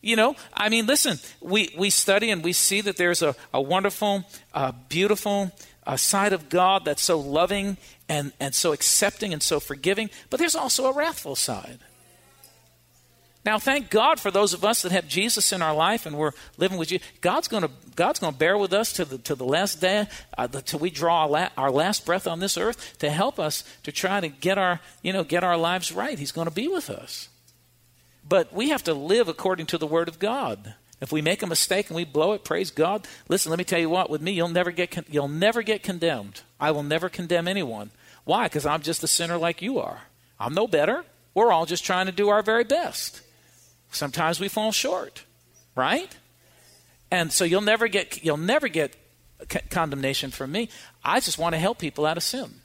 You 0.02 0.16
know, 0.16 0.36
I 0.54 0.70
mean, 0.70 0.88
listen, 0.88 1.20
we, 1.42 1.74
we 1.78 1.92
study 1.92 2.32
and 2.32 2.44
we 2.44 2.54
see 2.54 2.82
that 2.82 2.98
there's 2.98 3.22
a, 3.22 3.36
a 3.54 3.62
wonderful, 3.62 4.26
uh, 4.54 4.72
beautiful 4.90 5.52
uh, 5.86 5.96
side 5.96 6.34
of 6.34 6.50
God 6.50 6.86
that's 6.86 7.04
so 7.04 7.20
loving 7.20 7.78
and, 8.10 8.34
and 8.40 8.56
so 8.56 8.74
accepting 8.74 9.32
and 9.32 9.44
so 9.44 9.60
forgiving, 9.60 10.10
but 10.30 10.40
there's 10.40 10.56
also 10.56 10.86
a 10.86 10.94
wrathful 10.94 11.36
side. 11.36 11.80
Now, 13.44 13.58
thank 13.58 13.90
God 13.90 14.20
for 14.20 14.30
those 14.30 14.54
of 14.54 14.64
us 14.64 14.84
that 14.84 14.92
have 14.92 15.08
Jesus 15.08 15.52
in 15.52 15.62
our 15.64 15.74
life 15.74 16.06
and 16.06 16.16
we're 16.16 16.34
living 16.58 16.78
with 16.78 16.92
you. 16.92 17.00
God's 17.22 17.48
going 17.48 17.64
to 17.64 17.72
God's 17.96 18.20
going 18.20 18.34
to 18.34 18.40
bear 18.40 18.58
with 18.58 18.72
us 18.72 18.94
to 18.94 19.06
the 19.06 19.18
to 19.20 19.34
the 19.34 19.46
last 19.46 19.82
day, 19.82 20.08
uh, 20.38 20.48
till 20.48 20.80
we 20.80 20.92
draw 20.92 21.24
our, 21.24 21.30
la- 21.30 21.50
our 21.58 21.72
last 21.72 22.06
breath 22.06 22.28
on 22.28 22.40
this 22.40 22.56
earth 22.56 23.00
to 23.00 23.10
help 23.10 23.40
us 23.40 23.64
to 23.84 23.92
try 23.92 24.20
to 24.20 24.28
get 24.28 24.60
our 24.60 24.80
you 25.02 25.12
know 25.12 25.24
get 25.24 25.44
our 25.44 25.58
lives 25.58 25.92
right. 25.92 26.20
He's 26.20 26.32
going 26.32 26.48
to 26.48 26.54
be 26.54 26.68
with 26.68 26.90
us. 26.92 27.30
But 28.28 28.54
we 28.54 28.70
have 28.70 28.84
to 28.84 28.94
live 28.94 29.28
according 29.28 29.66
to 29.68 29.78
the 29.78 29.88
Word 29.88 30.08
of 30.08 30.20
God. 30.20 30.76
If 31.02 31.12
we 31.12 31.22
make 31.22 31.42
a 31.42 31.48
mistake 31.48 31.90
and 31.90 31.96
we 31.96 32.06
blow 32.06 32.34
it, 32.34 32.44
praise 32.44 32.70
God. 32.70 33.08
Listen, 33.28 33.50
let 33.50 33.58
me 33.58 33.66
tell 33.66 33.80
you 33.80 33.90
what. 33.90 34.10
With 34.10 34.22
me, 34.22 34.32
you'll 34.32 34.50
never 34.50 34.72
get 34.72 34.92
con- 34.92 35.06
you'll 35.10 35.28
never 35.28 35.64
get 35.64 35.82
condemned. 35.82 36.42
I 36.60 36.72
will 36.72 36.84
never 36.84 37.10
condemn 37.10 37.48
anyone. 37.48 37.90
Why? 38.24 38.46
Because 38.46 38.68
I'm 38.68 38.82
just 38.82 39.04
a 39.04 39.08
sinner 39.08 39.38
like 39.38 39.64
you 39.64 39.80
are. 39.80 40.02
I'm 40.40 40.54
no 40.54 40.68
better. 40.68 41.04
We're 41.34 41.52
all 41.52 41.66
just 41.66 41.84
trying 41.84 42.06
to 42.06 42.12
do 42.12 42.30
our 42.30 42.44
very 42.44 42.64
best. 42.64 43.22
Sometimes 43.92 44.40
we 44.40 44.48
fall 44.48 44.72
short, 44.72 45.26
right? 45.76 46.16
And 47.10 47.32
so 47.32 47.46
you'll 47.46 47.62
never 47.62 47.88
get 47.88 48.24
you'll 48.24 48.38
never 48.38 48.68
get 48.68 48.96
condemnation 49.72 50.30
from 50.30 50.52
me. 50.52 50.70
I 51.04 51.20
just 51.20 51.40
want 51.40 51.54
to 51.54 51.60
help 51.60 51.80
people 51.80 52.06
out 52.06 52.18
of 52.18 52.24
sin. 52.24 52.61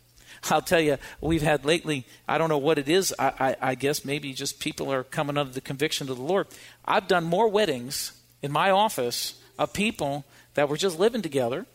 I'll 0.51 0.63
tell 0.63 0.81
you, 0.81 0.99
we've 1.21 1.43
had 1.43 1.65
lately, 1.65 2.07
I 2.29 2.39
don't 2.39 2.49
know 2.49 2.59
what 2.59 2.79
it 2.79 2.89
is. 2.89 3.15
I, 3.19 3.33
I, 3.39 3.57
I 3.71 3.75
guess 3.75 4.05
maybe 4.05 4.33
just 4.33 4.61
people 4.61 4.93
are 4.93 5.05
coming 5.05 5.37
under 5.37 5.53
the 5.53 5.61
conviction 5.61 6.09
of 6.11 6.17
the 6.17 6.23
Lord. 6.23 6.47
I've 6.85 7.09
done 7.09 7.25
more 7.25 7.49
weddings 7.49 8.13
in 8.43 8.53
my 8.53 8.71
office 8.71 9.35
of 9.59 9.73
people 9.73 10.25
that 10.55 10.69
were 10.69 10.77
just 10.77 10.99
living 10.99 11.23
together, 11.23 11.67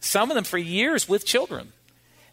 some 0.00 0.30
of 0.30 0.34
them 0.34 0.44
for 0.44 0.58
years 0.58 1.08
with 1.08 1.24
children, 1.24 1.72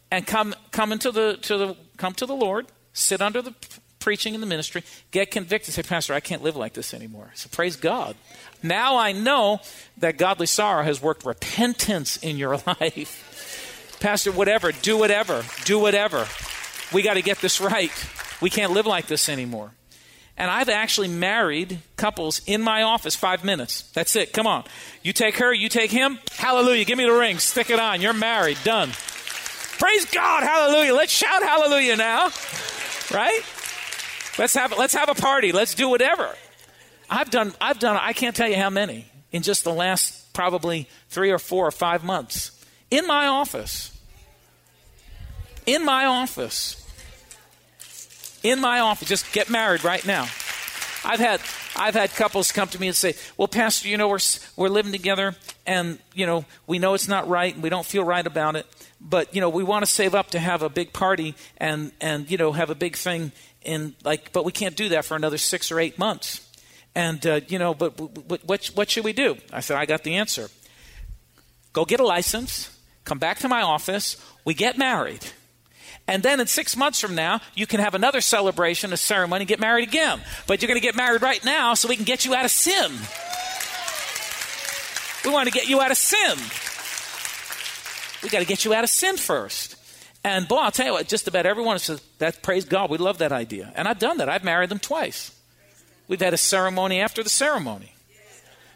and 0.09 0.27
come, 0.27 0.53
come 0.71 0.91
into 0.91 1.11
the, 1.11 1.37
to 1.43 1.57
the, 1.57 1.77
come 1.97 2.13
to 2.13 2.25
the 2.25 2.35
Lord, 2.35 2.67
sit 2.93 3.21
under 3.21 3.41
the 3.41 3.53
preaching 3.99 4.33
in 4.33 4.41
the 4.41 4.47
ministry, 4.47 4.83
get 5.11 5.31
convicted, 5.31 5.73
say, 5.73 5.83
Pastor, 5.83 6.13
I 6.13 6.19
can't 6.19 6.43
live 6.43 6.55
like 6.57 6.73
this 6.73 6.93
anymore. 6.93 7.31
So 7.35 7.47
praise 7.49 7.77
God. 7.77 8.15
Now 8.61 8.97
I 8.97 9.13
know 9.13 9.61
that 9.97 10.17
godly 10.17 10.47
sorrow 10.47 10.83
has 10.83 11.01
worked 11.01 11.25
repentance 11.25 12.17
in 12.17 12.37
your 12.37 12.57
life. 12.67 13.60
Pastor, 14.01 14.31
whatever, 14.31 14.71
do 14.71 14.97
whatever, 14.97 15.45
do 15.63 15.77
whatever. 15.77 16.27
We 16.91 17.03
got 17.03 17.13
to 17.13 17.21
get 17.21 17.39
this 17.39 17.61
right. 17.61 17.91
We 18.41 18.49
can't 18.49 18.73
live 18.73 18.87
like 18.87 19.05
this 19.05 19.29
anymore. 19.29 19.71
And 20.37 20.49
I've 20.49 20.69
actually 20.69 21.07
married 21.07 21.79
couples 21.97 22.41
in 22.47 22.63
my 22.63 22.81
office 22.81 23.15
five 23.15 23.43
minutes. 23.43 23.83
That's 23.93 24.15
it. 24.15 24.33
Come 24.33 24.47
on. 24.47 24.63
You 25.03 25.13
take 25.13 25.37
her, 25.37 25.53
you 25.53 25.69
take 25.69 25.91
him. 25.91 26.17
Hallelujah. 26.31 26.83
Give 26.83 26.97
me 26.97 27.05
the 27.05 27.13
ring. 27.13 27.37
Stick 27.37 27.69
it 27.69 27.79
on. 27.79 28.01
You're 28.01 28.13
married. 28.13 28.57
Done. 28.63 28.89
Praise 29.77 30.05
God. 30.05 30.43
Hallelujah. 30.43 30.95
Let's 30.95 31.11
shout 31.11 31.43
hallelujah 31.43 31.95
now. 31.95 32.31
Right? 33.13 33.41
Let's 34.39 34.55
have 34.55 34.75
let's 34.77 34.95
have 34.95 35.09
a 35.09 35.15
party. 35.15 35.51
Let's 35.51 35.75
do 35.75 35.89
whatever. 35.89 36.35
I've 37.09 37.29
done 37.29 37.53
I've 37.61 37.77
done 37.77 37.97
I 38.01 38.13
can't 38.13 38.35
tell 38.35 38.47
you 38.47 38.55
how 38.55 38.69
many 38.71 39.05
in 39.31 39.43
just 39.43 39.63
the 39.63 39.73
last 39.73 40.33
probably 40.33 40.87
3 41.09 41.29
or 41.31 41.39
4 41.39 41.67
or 41.67 41.71
5 41.71 42.03
months 42.03 42.60
in 42.91 43.07
my 43.07 43.27
office. 43.27 43.97
In 45.65 45.83
my 45.85 46.05
office. 46.05 46.77
In 48.43 48.59
my 48.59 48.79
office. 48.79 49.07
Just 49.07 49.31
get 49.31 49.49
married 49.49 49.83
right 49.83 50.05
now. 50.05 50.27
I've 51.03 51.19
had 51.19 51.41
I've 51.75 51.95
had 51.95 52.11
couples 52.11 52.51
come 52.51 52.67
to 52.67 52.79
me 52.79 52.87
and 52.87 52.95
say, 52.95 53.15
"Well, 53.37 53.47
pastor, 53.47 53.87
you 53.87 53.97
know 53.97 54.07
we're 54.07 54.19
we're 54.55 54.69
living 54.69 54.91
together 54.91 55.35
and, 55.65 55.99
you 56.13 56.25
know, 56.25 56.45
we 56.67 56.79
know 56.79 56.93
it's 56.93 57.07
not 57.07 57.27
right 57.27 57.53
and 57.53 57.63
we 57.63 57.69
don't 57.69 57.85
feel 57.85 58.03
right 58.03 58.25
about 58.25 58.55
it, 58.55 58.67
but 58.99 59.33
you 59.33 59.41
know, 59.41 59.49
we 59.49 59.63
want 59.63 59.83
to 59.85 59.91
save 59.91 60.13
up 60.13 60.31
to 60.31 60.39
have 60.39 60.61
a 60.61 60.69
big 60.69 60.93
party 60.93 61.35
and 61.57 61.91
and 61.99 62.29
you 62.29 62.37
know, 62.37 62.51
have 62.51 62.69
a 62.69 62.75
big 62.75 62.95
thing 62.95 63.31
in 63.63 63.95
like 64.03 64.31
but 64.31 64.45
we 64.45 64.51
can't 64.51 64.75
do 64.75 64.89
that 64.89 65.05
for 65.05 65.15
another 65.15 65.37
6 65.37 65.71
or 65.71 65.79
8 65.79 65.97
months." 65.97 66.47
And, 66.93 67.25
uh, 67.25 67.39
you 67.47 67.57
know, 67.57 67.73
but, 67.73 67.95
but 67.95 68.45
what, 68.45 68.65
what 68.75 68.89
should 68.89 69.05
we 69.05 69.13
do? 69.13 69.37
I 69.53 69.61
said, 69.61 69.77
I 69.77 69.85
got 69.85 70.03
the 70.03 70.15
answer. 70.15 70.49
Go 71.73 71.85
get 71.85 72.01
a 72.01 72.05
license, 72.05 72.69
come 73.05 73.19
back 73.19 73.39
to 73.39 73.47
my 73.47 73.61
office, 73.61 74.17
we 74.45 74.53
get 74.53 74.77
married. 74.77 75.25
And 76.07 76.23
then 76.23 76.39
in 76.39 76.47
six 76.47 76.75
months 76.75 76.99
from 76.99 77.15
now, 77.15 77.41
you 77.55 77.67
can 77.67 77.79
have 77.79 77.93
another 77.93 78.21
celebration, 78.21 78.91
a 78.91 78.97
ceremony, 78.97 79.45
get 79.45 79.59
married 79.59 79.87
again. 79.87 80.19
But 80.47 80.61
you're 80.61 80.67
going 80.67 80.79
to 80.79 80.85
get 80.85 80.95
married 80.95 81.21
right 81.21 81.43
now 81.45 81.73
so 81.73 81.87
we 81.87 81.95
can 81.95 82.05
get 82.05 82.25
you 82.25 82.33
out 82.33 82.45
of 82.45 82.51
sin. 82.51 82.91
We 85.23 85.31
want 85.31 85.47
to 85.47 85.53
get 85.53 85.69
you 85.69 85.79
out 85.79 85.91
of 85.91 85.97
sin. 85.97 86.37
We 88.23 88.29
got 88.29 88.39
to 88.39 88.45
get 88.45 88.65
you 88.65 88.73
out 88.73 88.83
of 88.83 88.89
sin 88.89 89.17
first. 89.17 89.75
And 90.23 90.47
boy, 90.47 90.57
I'll 90.57 90.71
tell 90.71 90.85
you 90.85 90.93
what, 90.93 91.07
just 91.07 91.27
about 91.27 91.45
everyone 91.45 91.79
says, 91.79 92.01
that 92.19 92.43
praise 92.43 92.65
God, 92.65 92.89
we 92.89 92.97
love 92.97 93.19
that 93.19 93.31
idea. 93.31 93.71
And 93.75 93.87
I've 93.87 93.99
done 93.99 94.17
that. 94.17 94.29
I've 94.29 94.43
married 94.43 94.69
them 94.69 94.79
twice. 94.79 95.35
We've 96.07 96.19
had 96.19 96.33
a 96.33 96.37
ceremony 96.37 96.99
after 96.99 97.23
the 97.23 97.29
ceremony. 97.29 97.93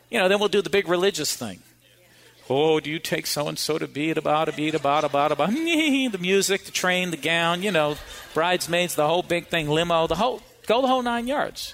You 0.09 0.19
know, 0.19 0.29
then 0.29 0.39
we'll 0.39 0.49
do 0.49 0.61
the 0.61 0.69
big 0.69 0.87
religious 0.87 1.35
thing. 1.35 1.59
Oh, 2.47 2.79
do 2.79 2.91
you 2.91 2.99
take 2.99 3.25
so 3.25 3.47
and 3.47 3.57
so 3.57 3.79
to 3.79 3.87
beat 3.87 4.17
about 4.17 4.49
a 4.49 4.51
beat 4.51 4.75
about 4.75 5.03
about 5.03 5.31
about 5.31 5.49
the 5.49 6.17
music, 6.19 6.65
the 6.65 6.71
train, 6.71 7.09
the 7.09 7.17
gown, 7.17 7.63
you 7.63 7.71
know, 7.71 7.97
bridesmaids, 8.35 8.93
the 8.93 9.07
whole 9.07 9.23
big 9.23 9.47
thing, 9.47 9.67
limo, 9.67 10.05
the 10.05 10.15
whole 10.15 10.43
go 10.67 10.81
the 10.81 10.87
whole 10.87 11.01
nine 11.01 11.27
yards. 11.27 11.73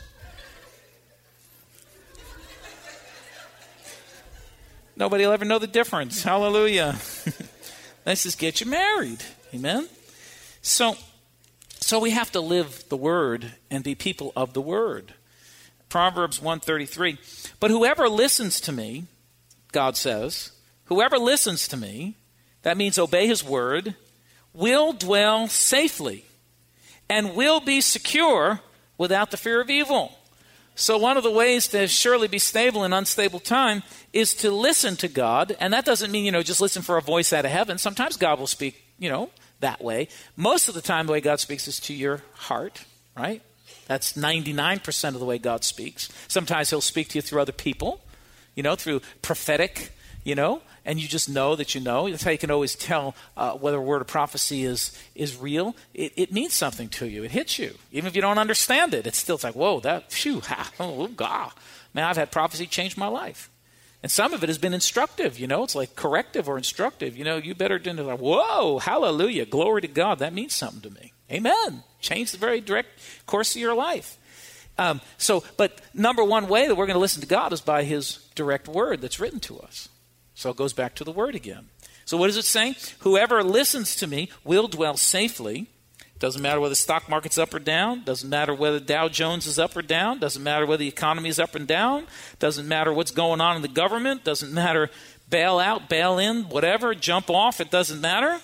Nobody 4.95 5.25
will 5.25 5.33
ever 5.33 5.45
know 5.45 5.59
the 5.59 5.67
difference. 5.67 6.23
Hallelujah. 6.23 6.95
Let's 8.05 8.23
just 8.23 8.39
get 8.39 8.61
you 8.61 8.67
married. 8.67 9.23
Amen. 9.53 9.89
So 10.61 10.95
so 11.81 11.99
we 11.99 12.11
have 12.11 12.31
to 12.31 12.39
live 12.39 12.85
the 12.87 12.95
word 12.95 13.55
and 13.69 13.83
be 13.83 13.95
people 13.95 14.31
of 14.37 14.53
the 14.53 14.61
word. 14.61 15.15
Proverbs 15.89 16.41
133. 16.41 17.17
But 17.59 17.71
whoever 17.71 18.07
listens 18.07 18.61
to 18.61 18.71
me, 18.71 19.07
God 19.73 19.97
says, 19.97 20.51
whoever 20.91 21.17
listens 21.17 21.69
to 21.69 21.77
me, 21.77 22.17
that 22.63 22.75
means 22.75 22.99
obey 22.99 23.25
his 23.25 23.45
word, 23.45 23.95
will 24.53 24.91
dwell 24.91 25.47
safely 25.47 26.25
and 27.09 27.33
will 27.33 27.61
be 27.61 27.79
secure 27.79 28.59
without 28.97 29.31
the 29.31 29.37
fear 29.37 29.61
of 29.61 29.69
evil. 29.69 30.11
So, 30.75 30.97
one 30.97 31.15
of 31.15 31.23
the 31.23 31.31
ways 31.31 31.69
to 31.69 31.87
surely 31.87 32.27
be 32.27 32.39
stable 32.39 32.83
in 32.83 32.91
unstable 32.91 33.39
time 33.39 33.83
is 34.11 34.33
to 34.35 34.51
listen 34.51 34.97
to 34.97 35.07
God. 35.07 35.55
And 35.61 35.71
that 35.71 35.85
doesn't 35.85 36.11
mean, 36.11 36.25
you 36.25 36.31
know, 36.31 36.43
just 36.43 36.59
listen 36.59 36.81
for 36.81 36.97
a 36.97 37.01
voice 37.01 37.31
out 37.31 37.45
of 37.45 37.51
heaven. 37.51 37.77
Sometimes 37.77 38.17
God 38.17 38.37
will 38.37 38.47
speak, 38.47 38.83
you 38.99 39.09
know, 39.09 39.29
that 39.61 39.81
way. 39.81 40.09
Most 40.35 40.67
of 40.67 40.75
the 40.75 40.81
time, 40.81 41.05
the 41.05 41.13
way 41.13 41.21
God 41.21 41.39
speaks 41.39 41.69
is 41.69 41.79
to 41.81 41.93
your 41.93 42.21
heart, 42.33 42.83
right? 43.17 43.41
That's 43.87 44.13
99% 44.13 45.07
of 45.09 45.19
the 45.21 45.25
way 45.25 45.37
God 45.37 45.63
speaks. 45.63 46.09
Sometimes 46.27 46.69
He'll 46.69 46.81
speak 46.81 47.07
to 47.09 47.17
you 47.17 47.21
through 47.21 47.41
other 47.41 47.53
people, 47.53 48.01
you 48.55 48.63
know, 48.63 48.75
through 48.75 49.01
prophetic, 49.21 49.91
you 50.25 50.35
know, 50.35 50.61
and 50.85 50.99
you 50.99 51.07
just 51.07 51.29
know 51.29 51.55
that 51.55 51.75
you 51.75 51.81
know. 51.81 52.09
That's 52.09 52.23
how 52.23 52.31
you 52.31 52.37
can 52.37 52.51
always 52.51 52.75
tell 52.75 53.15
uh, 53.37 53.51
whether 53.53 53.77
a 53.77 53.81
word 53.81 54.01
of 54.01 54.07
prophecy 54.07 54.63
is 54.63 54.97
is 55.15 55.37
real. 55.37 55.75
It, 55.93 56.13
it, 56.15 56.31
means 56.31 56.53
something 56.53 56.89
to 56.89 57.07
you. 57.07 57.23
It 57.23 57.31
hits 57.31 57.59
you, 57.59 57.75
even 57.91 58.07
if 58.07 58.15
you 58.15 58.21
don't 58.21 58.37
understand 58.37 58.93
it. 58.93 59.05
It's 59.05 59.17
still 59.17 59.35
it's 59.35 59.43
like, 59.43 59.55
whoa, 59.55 59.79
that, 59.81 60.11
phew, 60.11 60.41
ha, 60.41 60.71
oh, 60.79 61.07
God, 61.07 61.51
man, 61.93 62.05
I've 62.05 62.17
had 62.17 62.31
prophecy 62.31 62.65
change 62.65 62.97
my 62.97 63.07
life. 63.07 63.49
And 64.03 64.11
some 64.11 64.33
of 64.33 64.43
it 64.43 64.49
has 64.49 64.57
been 64.57 64.73
instructive, 64.73 65.37
you 65.37 65.45
know, 65.45 65.63
it's 65.63 65.75
like 65.75 65.95
corrective 65.95 66.49
or 66.49 66.57
instructive. 66.57 67.15
You 67.15 67.23
know, 67.23 67.37
you 67.37 67.53
better 67.53 67.77
do 67.77 67.93
like, 67.93 68.19
whoa, 68.19 68.79
hallelujah, 68.79 69.45
glory 69.45 69.81
to 69.81 69.87
God. 69.87 70.19
That 70.19 70.33
means 70.33 70.53
something 70.53 70.81
to 70.81 70.89
me. 70.89 71.13
Amen. 71.31 71.83
Change 71.99 72.31
the 72.31 72.39
very 72.39 72.61
direct 72.61 72.89
course 73.27 73.55
of 73.55 73.61
your 73.61 73.75
life. 73.75 74.17
Um, 74.77 75.01
so, 75.17 75.43
but 75.57 75.79
number 75.93 76.23
one 76.23 76.47
way 76.47 76.67
that 76.67 76.75
we're 76.75 76.87
going 76.87 76.95
to 76.95 76.99
listen 76.99 77.21
to 77.21 77.27
God 77.27 77.53
is 77.53 77.61
by 77.61 77.83
His 77.83 78.27
direct 78.33 78.67
word 78.67 79.01
that's 79.01 79.19
written 79.19 79.39
to 79.41 79.59
us. 79.59 79.89
So 80.35 80.49
it 80.49 80.57
goes 80.57 80.73
back 80.73 80.95
to 80.95 81.03
the 81.03 81.11
word 81.11 81.35
again. 81.35 81.69
So 82.05 82.17
what 82.17 82.27
does 82.27 82.37
it 82.37 82.45
say? 82.45 82.75
Whoever 82.99 83.43
listens 83.43 83.95
to 83.97 84.07
me 84.07 84.29
will 84.43 84.67
dwell 84.67 84.97
safely. 84.97 85.67
Doesn't 86.19 86.41
matter 86.41 86.59
whether 86.59 86.71
the 86.71 86.75
stock 86.75 87.09
market's 87.09 87.37
up 87.37 87.53
or 87.53 87.59
down. 87.59 88.03
Doesn't 88.03 88.29
matter 88.29 88.53
whether 88.53 88.79
Dow 88.79 89.07
Jones 89.07 89.47
is 89.47 89.57
up 89.57 89.75
or 89.75 89.81
down. 89.81 90.19
Doesn't 90.19 90.43
matter 90.43 90.65
whether 90.65 90.81
the 90.81 90.87
economy 90.87 91.29
is 91.29 91.39
up 91.39 91.55
and 91.55 91.67
down. 91.67 92.05
Doesn't 92.37 92.67
matter 92.67 92.93
what's 92.93 93.11
going 93.11 93.41
on 93.41 93.55
in 93.55 93.61
the 93.61 93.67
government. 93.67 94.23
Doesn't 94.23 94.53
matter 94.53 94.91
bail 95.31 95.57
out, 95.57 95.89
bail 95.89 96.19
in, 96.19 96.43
whatever, 96.43 96.93
jump 96.93 97.31
off. 97.31 97.59
It 97.59 97.71
doesn't 97.71 98.01
matter. 98.01 98.39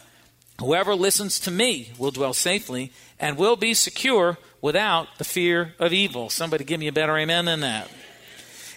Whoever 0.59 0.95
listens 0.95 1.39
to 1.41 1.51
me 1.51 1.91
will 1.99 2.09
dwell 2.09 2.33
safely 2.33 2.91
and 3.19 3.37
will 3.37 3.57
be 3.57 3.75
secure 3.75 4.39
without 4.59 5.07
the 5.19 5.23
fear 5.23 5.75
of 5.77 5.93
evil. 5.93 6.29
Somebody 6.29 6.63
give 6.63 6.79
me 6.79 6.87
a 6.87 6.91
better 6.91 7.15
amen 7.15 7.45
than 7.45 7.59
that. 7.59 7.91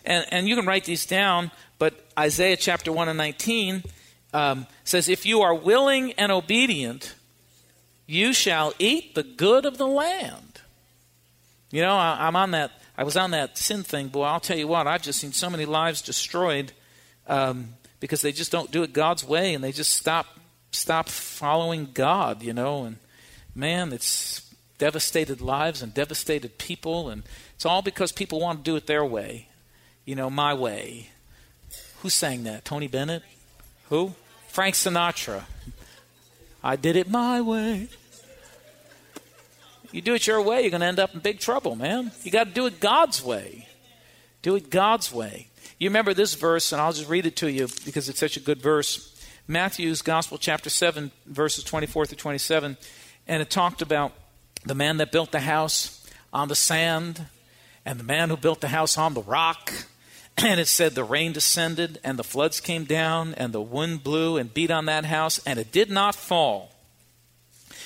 And, 0.05 0.27
and 0.31 0.46
you 0.46 0.57
can 0.57 0.66
write 0.66 0.85
these 0.85 1.07
down, 1.07 1.51
Isaiah 2.20 2.56
chapter 2.59 2.92
1 2.92 3.09
and 3.09 3.16
19 3.16 3.83
um, 4.35 4.66
says, 4.85 5.09
If 5.09 5.24
you 5.24 5.40
are 5.40 5.54
willing 5.54 6.12
and 6.12 6.30
obedient, 6.30 7.14
you 8.06 8.35
shall 8.35 8.74
eat 8.78 9.14
the 9.14 9.22
good 9.22 9.64
of 9.64 9.78
the 9.78 9.87
land. 9.87 10.61
You 11.70 11.80
know, 11.80 11.94
I, 11.94 12.28
am 12.28 12.37
on 12.37 12.50
that, 12.50 12.72
I 12.98 13.04
was 13.04 13.16
on 13.16 13.30
that 13.30 13.56
sin 13.56 13.83
thing, 13.85 14.09
boy, 14.09 14.24
I'll 14.24 14.38
tell 14.38 14.59
you 14.59 14.68
what, 14.68 14.87
I've 14.87 15.00
just 15.00 15.18
seen 15.18 15.33
so 15.33 15.48
many 15.48 15.64
lives 15.64 16.02
destroyed 16.02 16.72
um, 17.26 17.68
because 18.00 18.20
they 18.20 18.33
just 18.33 18.52
don't 18.52 18.70
do 18.70 18.83
it 18.83 18.92
God's 18.92 19.24
way 19.24 19.54
and 19.54 19.64
they 19.64 19.72
just 19.72 19.94
stop 19.94 20.26
stop 20.72 21.09
following 21.09 21.88
God, 21.94 22.42
you 22.42 22.52
know, 22.52 22.85
and 22.85 22.98
man, 23.54 23.94
it's 23.94 24.54
devastated 24.76 25.40
lives 25.40 25.80
and 25.80 25.94
devastated 25.94 26.59
people, 26.59 27.09
and 27.09 27.22
it's 27.54 27.64
all 27.64 27.80
because 27.80 28.12
people 28.12 28.40
want 28.40 28.59
to 28.59 28.70
do 28.70 28.76
it 28.76 28.87
their 28.87 29.04
way, 29.04 29.48
you 30.04 30.14
know, 30.14 30.28
my 30.28 30.52
way. 30.52 31.09
Who 32.00 32.10
sang 32.10 32.44
that? 32.44 32.64
Tony 32.64 32.88
Bennett? 32.88 33.22
Who? 33.88 34.14
Frank 34.48 34.74
Sinatra. 34.74 35.44
I 36.62 36.76
did 36.76 36.96
it 36.96 37.08
my 37.08 37.40
way. 37.40 37.88
You 39.92 40.00
do 40.00 40.14
it 40.14 40.26
your 40.26 40.40
way, 40.40 40.62
you're 40.62 40.70
going 40.70 40.82
to 40.82 40.86
end 40.86 41.00
up 41.00 41.14
in 41.14 41.20
big 41.20 41.40
trouble, 41.40 41.74
man. 41.74 42.12
You 42.22 42.30
got 42.30 42.48
to 42.48 42.52
do 42.52 42.66
it 42.66 42.80
God's 42.80 43.24
way. 43.24 43.66
Do 44.42 44.54
it 44.54 44.70
God's 44.70 45.12
way. 45.12 45.48
You 45.78 45.88
remember 45.88 46.14
this 46.14 46.34
verse, 46.34 46.72
and 46.72 46.80
I'll 46.80 46.92
just 46.92 47.08
read 47.08 47.26
it 47.26 47.36
to 47.36 47.50
you 47.50 47.66
because 47.84 48.08
it's 48.08 48.20
such 48.20 48.36
a 48.36 48.40
good 48.40 48.62
verse. 48.62 49.06
Matthew's 49.48 50.02
Gospel, 50.02 50.38
chapter 50.38 50.70
7, 50.70 51.10
verses 51.26 51.64
24 51.64 52.06
through 52.06 52.18
27, 52.18 52.76
and 53.26 53.42
it 53.42 53.50
talked 53.50 53.82
about 53.82 54.12
the 54.64 54.74
man 54.74 54.98
that 54.98 55.10
built 55.10 55.32
the 55.32 55.40
house 55.40 56.06
on 56.32 56.48
the 56.48 56.54
sand 56.54 57.26
and 57.84 57.98
the 57.98 58.04
man 58.04 58.28
who 58.28 58.36
built 58.36 58.60
the 58.60 58.68
house 58.68 58.96
on 58.96 59.14
the 59.14 59.22
rock. 59.22 59.72
And 60.44 60.59
it 60.59 60.68
said 60.68 60.94
the 60.94 61.05
rain 61.05 61.33
descended 61.33 61.98
and 62.03 62.18
the 62.18 62.24
floods 62.24 62.61
came 62.61 62.85
down 62.85 63.35
and 63.35 63.53
the 63.53 63.61
wind 63.61 64.03
blew 64.03 64.37
and 64.38 64.53
beat 64.53 64.70
on 64.70 64.87
that 64.87 65.05
house 65.05 65.38
and 65.44 65.59
it 65.59 65.70
did 65.70 65.90
not 65.90 66.14
fall 66.14 66.72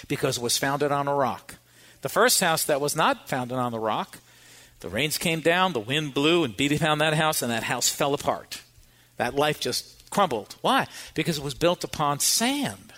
because 0.06 0.36
it 0.38 0.42
was 0.42 0.56
founded 0.56 0.92
on 0.92 1.08
a 1.08 1.14
rock. 1.14 1.56
The 2.02 2.08
first 2.08 2.40
house 2.40 2.64
that 2.64 2.80
was 2.80 2.94
not 2.94 3.28
founded 3.28 3.58
on 3.58 3.72
the 3.72 3.78
rock, 3.78 4.18
the 4.80 4.88
rains 4.88 5.18
came 5.18 5.40
down, 5.40 5.72
the 5.72 5.80
wind 5.80 6.14
blew 6.14 6.44
and 6.44 6.56
beat 6.56 6.72
upon 6.72 6.98
that 6.98 7.14
house, 7.14 7.40
and 7.40 7.50
that 7.50 7.62
house 7.62 7.88
fell 7.88 8.14
apart. 8.14 8.60
That 9.16 9.34
life 9.34 9.58
just 9.58 10.10
crumbled. 10.10 10.56
Why? 10.60 10.86
Because 11.14 11.38
it 11.38 11.44
was 11.44 11.54
built 11.54 11.82
upon 11.82 12.20
sand. 12.20 12.92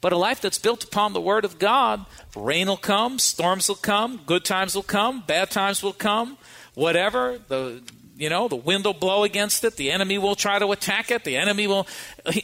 But 0.00 0.12
a 0.12 0.16
life 0.16 0.40
that's 0.40 0.58
built 0.58 0.84
upon 0.84 1.12
the 1.12 1.20
Word 1.20 1.44
of 1.44 1.58
God, 1.58 2.06
rain 2.34 2.68
will 2.68 2.76
come, 2.76 3.18
storms 3.18 3.68
will 3.68 3.76
come, 3.76 4.20
good 4.24 4.44
times 4.44 4.74
will 4.74 4.82
come, 4.82 5.22
bad 5.26 5.50
times 5.50 5.82
will 5.82 5.92
come, 5.92 6.38
whatever. 6.74 7.38
The 7.48 7.82
you 8.18 8.30
know, 8.30 8.48
the 8.48 8.56
wind 8.56 8.84
will 8.84 8.94
blow 8.94 9.24
against 9.24 9.62
it. 9.64 9.76
The 9.76 9.90
enemy 9.90 10.16
will 10.16 10.34
try 10.34 10.58
to 10.58 10.72
attack 10.72 11.10
it. 11.10 11.24
The 11.24 11.36
enemy 11.36 11.66
will, 11.66 11.86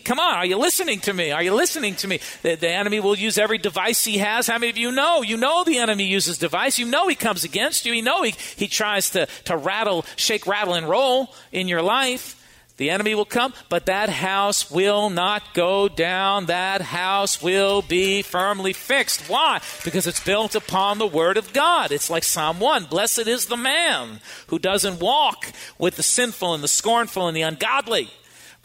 come 0.05 0.21
on, 0.21 0.35
are 0.35 0.45
you 0.45 0.59
listening 0.59 1.01
to 1.01 1.15
me? 1.15 1.31
Are 1.31 1.43
you 1.43 1.55
listening 1.55 1.95
to 1.97 2.09
me? 2.09 2.21
The, 2.43 2.57
the, 2.57 2.69
enemy 2.69 3.01
will 3.01 3.17
use 3.17 3.39
every 3.39 3.57
device 3.57 4.05
he 4.05 4.19
has. 4.19 4.47
How 4.49 4.59
many 4.59 4.69
of 4.69 4.77
you 4.77 4.93
know? 4.93 5.23
You 5.23 5.39
know 5.39 5.65
the 5.65 5.79
enemy 5.79 6.05
uses 6.05 6.37
device. 6.37 6.79
You 6.79 6.87
know 6.87 7.09
he 7.09 7.15
comes 7.15 7.45
against 7.45 7.87
you. 7.87 7.95
You 7.95 8.03
know 8.03 8.23
he, 8.23 8.35
he 8.57 8.69
tries 8.69 9.11
to, 9.11 9.27
to 9.45 9.57
rattle, 9.57 10.05
shake, 10.17 10.47
rattle, 10.47 10.75
and 10.75 10.89
roll 10.89 11.35
in 11.53 11.69
your 11.69 11.83
life. 11.83 12.42
The 12.83 12.91
enemy 12.91 13.15
will 13.15 13.25
come, 13.25 13.55
but 13.69 13.87
that 13.87 14.09
house 14.09 14.69
will 14.69 15.09
not 15.09 15.55
go 15.55 15.87
down. 15.87 16.47
That 16.47 16.81
house 16.81 17.41
will 17.41 17.81
be 17.81 18.23
firmly 18.23 18.73
fixed. 18.73 19.29
Why? 19.29 19.61
Because 19.85 20.09
it's 20.09 20.19
built 20.19 20.57
upon 20.57 20.99
the 20.99 21.07
Word 21.07 21.37
of 21.37 21.53
God. 21.53 21.93
It's 21.93 22.11
like 22.11 22.25
Psalm 22.25 22.59
1 22.59 22.87
Blessed 22.87 23.29
is 23.29 23.47
the 23.47 23.57
man 23.57 24.19
who 24.49 24.59
doesn't 24.59 24.99
walk 24.99 25.53
with 25.79 25.95
the 25.95 26.03
sinful 26.03 26.55
and 26.55 26.65
the 26.65 26.67
scornful 26.67 27.29
and 27.29 27.37
the 27.37 27.43
ungodly, 27.43 28.11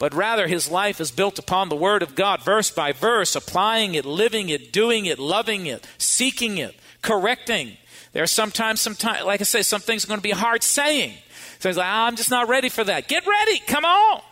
but 0.00 0.12
rather 0.12 0.48
his 0.48 0.68
life 0.68 1.00
is 1.00 1.12
built 1.12 1.38
upon 1.38 1.68
the 1.68 1.76
Word 1.76 2.02
of 2.02 2.16
God, 2.16 2.42
verse 2.42 2.72
by 2.72 2.90
verse, 2.90 3.36
applying 3.36 3.94
it, 3.94 4.04
living 4.04 4.48
it, 4.48 4.72
doing 4.72 5.06
it, 5.06 5.20
loving 5.20 5.66
it, 5.66 5.86
seeking 5.96 6.58
it, 6.58 6.74
correcting. 7.02 7.76
There 8.14 8.24
are 8.24 8.26
sometimes, 8.26 8.80
sometimes, 8.80 9.24
like 9.24 9.40
I 9.40 9.44
say, 9.44 9.62
some 9.62 9.80
things 9.80 10.04
are 10.04 10.08
going 10.08 10.18
to 10.18 10.22
be 10.22 10.32
hard 10.32 10.64
saying. 10.64 11.14
So 11.58 11.68
he's 11.68 11.76
like, 11.76 11.86
ah, 11.86 12.06
I'm 12.06 12.16
just 12.16 12.30
not 12.30 12.48
ready 12.48 12.68
for 12.68 12.84
that. 12.84 13.08
Get 13.08 13.26
ready. 13.26 13.58
Come 13.60 13.84
on. 13.84 14.22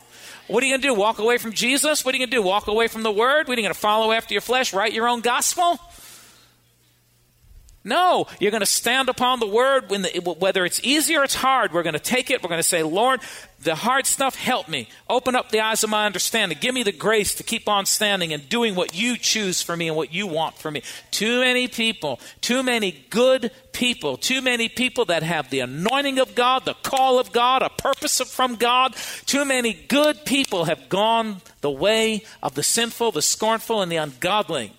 What 0.47 0.63
are 0.63 0.67
you 0.67 0.73
going 0.73 0.83
to 0.83 0.89
do? 0.89 0.95
Walk 0.95 1.19
away 1.19 1.39
from 1.39 1.53
Jesus? 1.53 2.05
What 2.05 2.15
are 2.15 2.19
you 2.19 2.21
going 2.21 2.31
to 2.31 2.37
do? 2.37 2.43
Walk 2.43 2.69
away 2.69 2.87
from 2.87 3.03
the 3.03 3.11
Word? 3.11 3.49
What 3.49 3.59
are 3.59 3.61
you 3.61 3.67
going 3.67 3.75
to 3.75 3.81
follow 3.81 4.13
after 4.13 4.33
your 4.33 4.41
flesh? 4.41 4.73
Write 4.73 4.93
your 4.93 5.09
own 5.09 5.21
gospel? 5.21 5.81
No, 7.87 8.27
you're 8.41 8.51
going 8.51 8.63
to 8.63 8.67
stand 8.67 9.09
upon 9.09 9.39
the 9.39 9.47
word 9.47 9.91
when 9.91 10.03
the, 10.03 10.11
whether 10.41 10.65
it's 10.65 10.81
easy 10.83 11.17
or 11.17 11.23
it's 11.23 11.37
hard. 11.37 11.73
We're 11.73 11.85
going 11.85 11.93
to 11.93 12.01
take 12.01 12.33
it. 12.33 12.43
We're 12.43 12.49
going 12.49 12.59
to 12.59 12.69
say, 12.69 12.83
Lord, 12.83 13.21
the 13.63 13.77
hard 13.77 14.07
stuff, 14.07 14.35
help 14.35 14.69
me. 14.69 14.89
Open 15.09 15.37
up 15.37 15.51
the 15.51 15.61
eyes 15.61 15.85
of 15.85 15.91
my 15.91 16.05
understanding. 16.05 16.59
Give 16.61 16.75
me 16.75 16.83
the 16.83 16.91
grace 16.91 17.37
to 17.37 17.45
keep 17.45 17.69
on 17.69 17.87
standing 17.87 18.33
and 18.33 18.49
doing 18.49 18.75
what 18.75 18.97
you 18.97 19.17
choose 19.17 19.63
for 19.63 19.77
me 19.77 19.87
and 19.87 19.97
what 19.97 20.13
you 20.13 20.27
want 20.27 20.59
for 20.59 20.69
me. 20.69 20.83
Too 21.13 21.39
many 21.43 21.69
people, 21.69 22.19
too 22.41 22.65
many 22.65 22.91
good 23.09 23.53
people, 23.71 24.17
too 24.17 24.43
many 24.43 24.69
people 24.69 25.05
that 25.05 25.23
have 25.23 25.51
the 25.51 25.61
anointing 25.61 26.19
of 26.19 26.35
God, 26.35 26.65
the 26.65 26.75
call 26.75 27.21
of 27.21 27.31
God, 27.31 27.63
a 27.63 27.71
purpose 27.71 28.21
from 28.21 28.57
God. 28.57 28.97
Too 29.27 29.45
many 29.45 29.73
good 29.73 30.25
people 30.25 30.65
have 30.65 30.89
gone 30.89 31.37
the 31.61 31.71
way 31.71 32.25
of 32.43 32.57
the 32.57 32.65
sinful, 32.65 33.13
the 33.13 33.23
scornful, 33.23 33.81
and 33.81 33.93
the 33.93 33.97
ungodly 33.97 34.73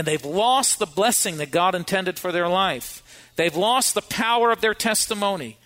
and 0.00 0.08
they've 0.08 0.24
lost 0.24 0.78
the 0.78 0.86
blessing 0.86 1.36
that 1.36 1.50
God 1.50 1.74
intended 1.74 2.18
for 2.18 2.32
their 2.32 2.48
life. 2.48 3.02
They've 3.36 3.54
lost 3.54 3.92
the 3.92 4.00
power 4.00 4.50
of 4.50 4.62
their 4.62 4.72
testimony 4.72 5.58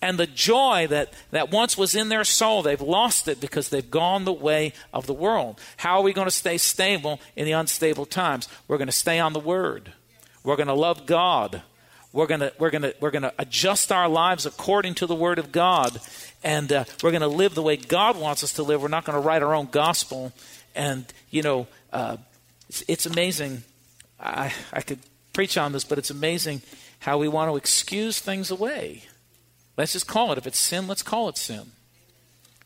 and 0.00 0.18
the 0.18 0.26
joy 0.26 0.86
that, 0.88 1.12
that 1.30 1.50
once 1.50 1.76
was 1.76 1.94
in 1.94 2.08
their 2.08 2.24
soul. 2.24 2.62
They've 2.62 2.80
lost 2.80 3.28
it 3.28 3.38
because 3.38 3.68
they've 3.68 3.90
gone 3.90 4.24
the 4.24 4.32
way 4.32 4.72
of 4.94 5.06
the 5.06 5.12
world. 5.12 5.60
How 5.76 5.98
are 5.98 6.02
we 6.02 6.14
going 6.14 6.26
to 6.26 6.30
stay 6.30 6.56
stable 6.56 7.20
in 7.36 7.44
the 7.44 7.52
unstable 7.52 8.06
times? 8.06 8.48
We're 8.66 8.78
going 8.78 8.88
to 8.88 8.92
stay 8.92 9.18
on 9.18 9.34
the 9.34 9.40
Word, 9.40 9.92
we're 10.42 10.56
going 10.56 10.68
to 10.68 10.74
love 10.74 11.04
God. 11.04 11.60
We're 12.14 12.26
going 12.26 12.40
to, 12.40 12.52
we're 12.58 12.70
to, 12.70 12.94
we're 12.98 13.10
to 13.10 13.34
adjust 13.38 13.92
our 13.92 14.08
lives 14.08 14.46
according 14.46 14.94
to 14.96 15.06
the 15.06 15.14
Word 15.14 15.38
of 15.38 15.52
God, 15.52 16.00
and 16.42 16.72
uh, 16.72 16.84
we're 17.02 17.10
going 17.10 17.20
to 17.20 17.28
live 17.28 17.54
the 17.54 17.62
way 17.62 17.76
God 17.76 18.18
wants 18.18 18.42
us 18.42 18.54
to 18.54 18.62
live. 18.62 18.80
We're 18.80 18.88
not 18.88 19.04
going 19.04 19.20
to 19.20 19.26
write 19.26 19.42
our 19.42 19.54
own 19.54 19.68
gospel. 19.70 20.32
And, 20.74 21.04
you 21.30 21.42
know, 21.42 21.66
uh, 21.92 22.16
it's, 22.70 22.84
it's 22.88 23.06
amazing 23.06 23.64
I, 24.22 24.52
I 24.72 24.80
could 24.82 25.00
preach 25.32 25.56
on 25.56 25.72
this, 25.72 25.84
but 25.84 25.98
it's 25.98 26.10
amazing 26.10 26.62
how 27.00 27.18
we 27.18 27.28
want 27.28 27.50
to 27.50 27.56
excuse 27.56 28.20
things 28.20 28.50
away. 28.50 29.04
Let's 29.76 29.92
just 29.92 30.06
call 30.06 30.32
it. 30.32 30.38
If 30.38 30.46
it's 30.46 30.58
sin, 30.58 30.86
let's 30.86 31.02
call 31.02 31.28
it 31.28 31.36
sin. 31.36 31.72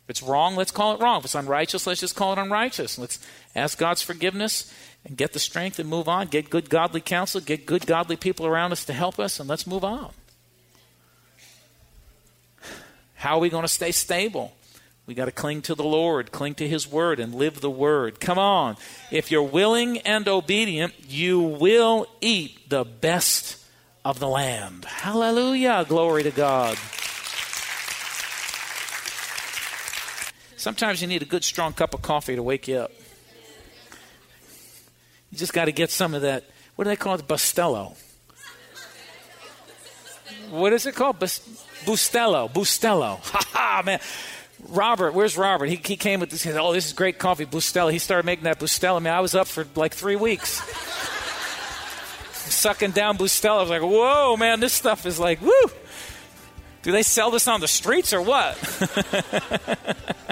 If 0.05 0.11
it's 0.11 0.23
wrong, 0.23 0.57
let's 0.57 0.71
call 0.71 0.95
it 0.95 1.01
wrong. 1.01 1.19
If 1.19 1.25
it's 1.25 1.35
unrighteous, 1.35 1.87
let's 1.87 2.01
just 2.01 2.17
call 2.17 2.33
it 2.33 2.39
unrighteous. 2.39 2.99
Let's 2.99 3.19
ask 3.55 3.79
God's 3.79 4.03
forgiveness 4.03 4.73
and 5.05 5.17
get 5.17 5.33
the 5.33 5.39
strength 5.39 5.79
and 5.79 5.89
move 5.89 6.09
on. 6.09 6.27
Get 6.27 6.51
good 6.51 6.69
godly 6.69 7.01
counsel, 7.01 7.41
get 7.41 7.65
good 7.65 7.87
godly 7.87 8.17
people 8.17 8.47
around 8.47 8.73
us 8.73 8.85
to 8.85 8.93
help 8.93 9.19
us, 9.19 9.41
and 9.41 9.49
let's 9.49 9.67
move 9.67 9.85
on. 9.85 10.13
How 13.15 13.37
are 13.37 13.41
we 13.41 13.49
going 13.49 13.65
to 13.65 13.69
stay 13.69 13.93
stable? 13.93 14.53
We 15.07 15.15
got 15.15 15.27
to 15.27 15.33
cling 15.33 15.63
to 15.63 15.77
the 15.77 15.85
Lord, 15.85 16.33
cling 16.33 16.57
to 16.57 16.69
His 16.69 16.91
Word, 16.91 17.21
and 17.21 17.33
live 17.33 17.61
the 17.61 17.71
Word. 17.71 18.19
Come 18.19 18.39
on. 18.39 18.77
If 19.13 19.31
you're 19.31 19.43
willing 19.43 19.99
and 19.99 20.27
obedient, 20.27 20.95
you 21.09 21.41
will 21.41 22.09
eat 22.21 22.69
the 22.69 22.85
best 22.85 23.65
of 24.05 24.19
the 24.19 24.27
land. 24.29 24.85
Hallelujah. 24.85 25.85
Glory 25.89 26.25
to 26.25 26.33
God. 26.33 26.77
Sometimes 30.57 31.01
you 31.01 31.07
need 31.07 31.23
a 31.23 31.27
good, 31.27 31.45
strong 31.45 31.73
cup 31.73 31.95
of 31.95 32.03
coffee 32.03 32.35
to 32.35 32.43
wake 32.43 32.67
you 32.67 32.79
up. 32.79 32.91
You 35.31 35.39
just 35.39 35.53
got 35.53 35.67
to 35.67 35.73
get 35.73 35.93
some 35.93 36.15
of 36.15 36.23
that. 36.23 36.43
What 36.75 36.85
do 36.85 36.91
they 36.91 36.97
call 36.97 37.15
it? 37.15 37.29
Bustelo. 37.29 37.97
What 40.51 40.73
is 40.73 40.87
it 40.87 40.97
called? 40.97 41.21
Bustelo. 41.21 42.51
Bustelo. 42.53 43.21
Ha 43.23 43.41
ha, 43.53 43.83
man. 43.85 44.01
Robert, 44.69 45.13
where's 45.13 45.37
Robert? 45.37 45.67
He, 45.67 45.77
he 45.77 45.97
came 45.97 46.21
with 46.21 46.31
this. 46.31 46.43
He 46.43 46.51
said, 46.51 46.59
"Oh, 46.61 46.73
this 46.73 46.87
is 46.87 46.93
great 46.93 47.19
coffee, 47.19 47.47
Bustelo." 47.47 47.93
He 47.93 47.99
started 47.99 48.25
making 48.25 48.45
that 48.45 48.59
Bustelo. 48.59 48.97
I 48.97 48.99
mean, 49.01 49.13
I 49.13 49.21
was 49.21 49.35
up 49.35 49.47
for 49.47 49.67
like 49.75 49.93
three 49.95 50.17
weeks, 50.17 50.63
sucking 52.33 52.93
down 52.93 53.19
Bustelo. 53.19 53.59
I 53.59 53.61
was 53.61 53.71
like, 53.71 53.83
"Whoa, 53.83 54.37
man, 54.37 54.61
this 54.61 54.73
stuff 54.73 55.07
is 55.07 55.19
like 55.19 55.41
woo." 55.43 55.71
Do 56.83 56.93
they 56.93 57.03
sell 57.03 57.31
this 57.33 57.49
on 57.49 57.61
the 57.61 57.69
streets 57.69 58.13
or 58.13 58.23
what? 58.23 58.57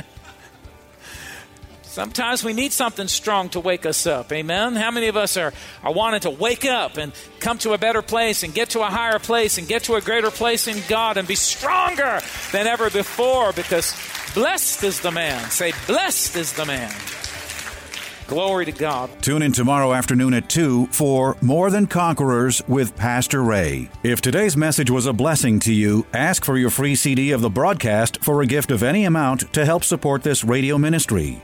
Sometimes 1.94 2.42
we 2.42 2.54
need 2.54 2.72
something 2.72 3.06
strong 3.06 3.50
to 3.50 3.60
wake 3.60 3.86
us 3.86 4.04
up. 4.04 4.32
Amen. 4.32 4.74
How 4.74 4.90
many 4.90 5.06
of 5.06 5.16
us 5.16 5.36
are, 5.36 5.52
are 5.84 5.92
wanting 5.92 6.22
to 6.22 6.30
wake 6.30 6.64
up 6.64 6.96
and 6.96 7.12
come 7.38 7.56
to 7.58 7.72
a 7.72 7.78
better 7.78 8.02
place 8.02 8.42
and 8.42 8.52
get 8.52 8.70
to 8.70 8.80
a 8.80 8.86
higher 8.86 9.20
place 9.20 9.58
and 9.58 9.68
get 9.68 9.84
to 9.84 9.94
a 9.94 10.00
greater 10.00 10.32
place 10.32 10.66
in 10.66 10.82
God 10.88 11.18
and 11.18 11.28
be 11.28 11.36
stronger 11.36 12.20
than 12.50 12.66
ever 12.66 12.90
before 12.90 13.52
because 13.52 13.94
blessed 14.34 14.82
is 14.82 14.98
the 14.98 15.12
man. 15.12 15.48
Say, 15.52 15.72
blessed 15.86 16.34
is 16.34 16.52
the 16.54 16.66
man. 16.66 16.92
Glory 18.26 18.64
to 18.64 18.72
God. 18.72 19.10
Tune 19.22 19.42
in 19.42 19.52
tomorrow 19.52 19.92
afternoon 19.92 20.34
at 20.34 20.48
2 20.48 20.86
for 20.86 21.36
More 21.42 21.70
Than 21.70 21.86
Conquerors 21.86 22.60
with 22.66 22.96
Pastor 22.96 23.44
Ray. 23.44 23.88
If 24.02 24.20
today's 24.20 24.56
message 24.56 24.90
was 24.90 25.06
a 25.06 25.12
blessing 25.12 25.60
to 25.60 25.72
you, 25.72 26.06
ask 26.12 26.44
for 26.44 26.58
your 26.58 26.70
free 26.70 26.96
CD 26.96 27.30
of 27.30 27.40
the 27.40 27.50
broadcast 27.50 28.24
for 28.24 28.42
a 28.42 28.46
gift 28.46 28.72
of 28.72 28.82
any 28.82 29.04
amount 29.04 29.52
to 29.52 29.64
help 29.64 29.84
support 29.84 30.24
this 30.24 30.42
radio 30.42 30.76
ministry. 30.76 31.40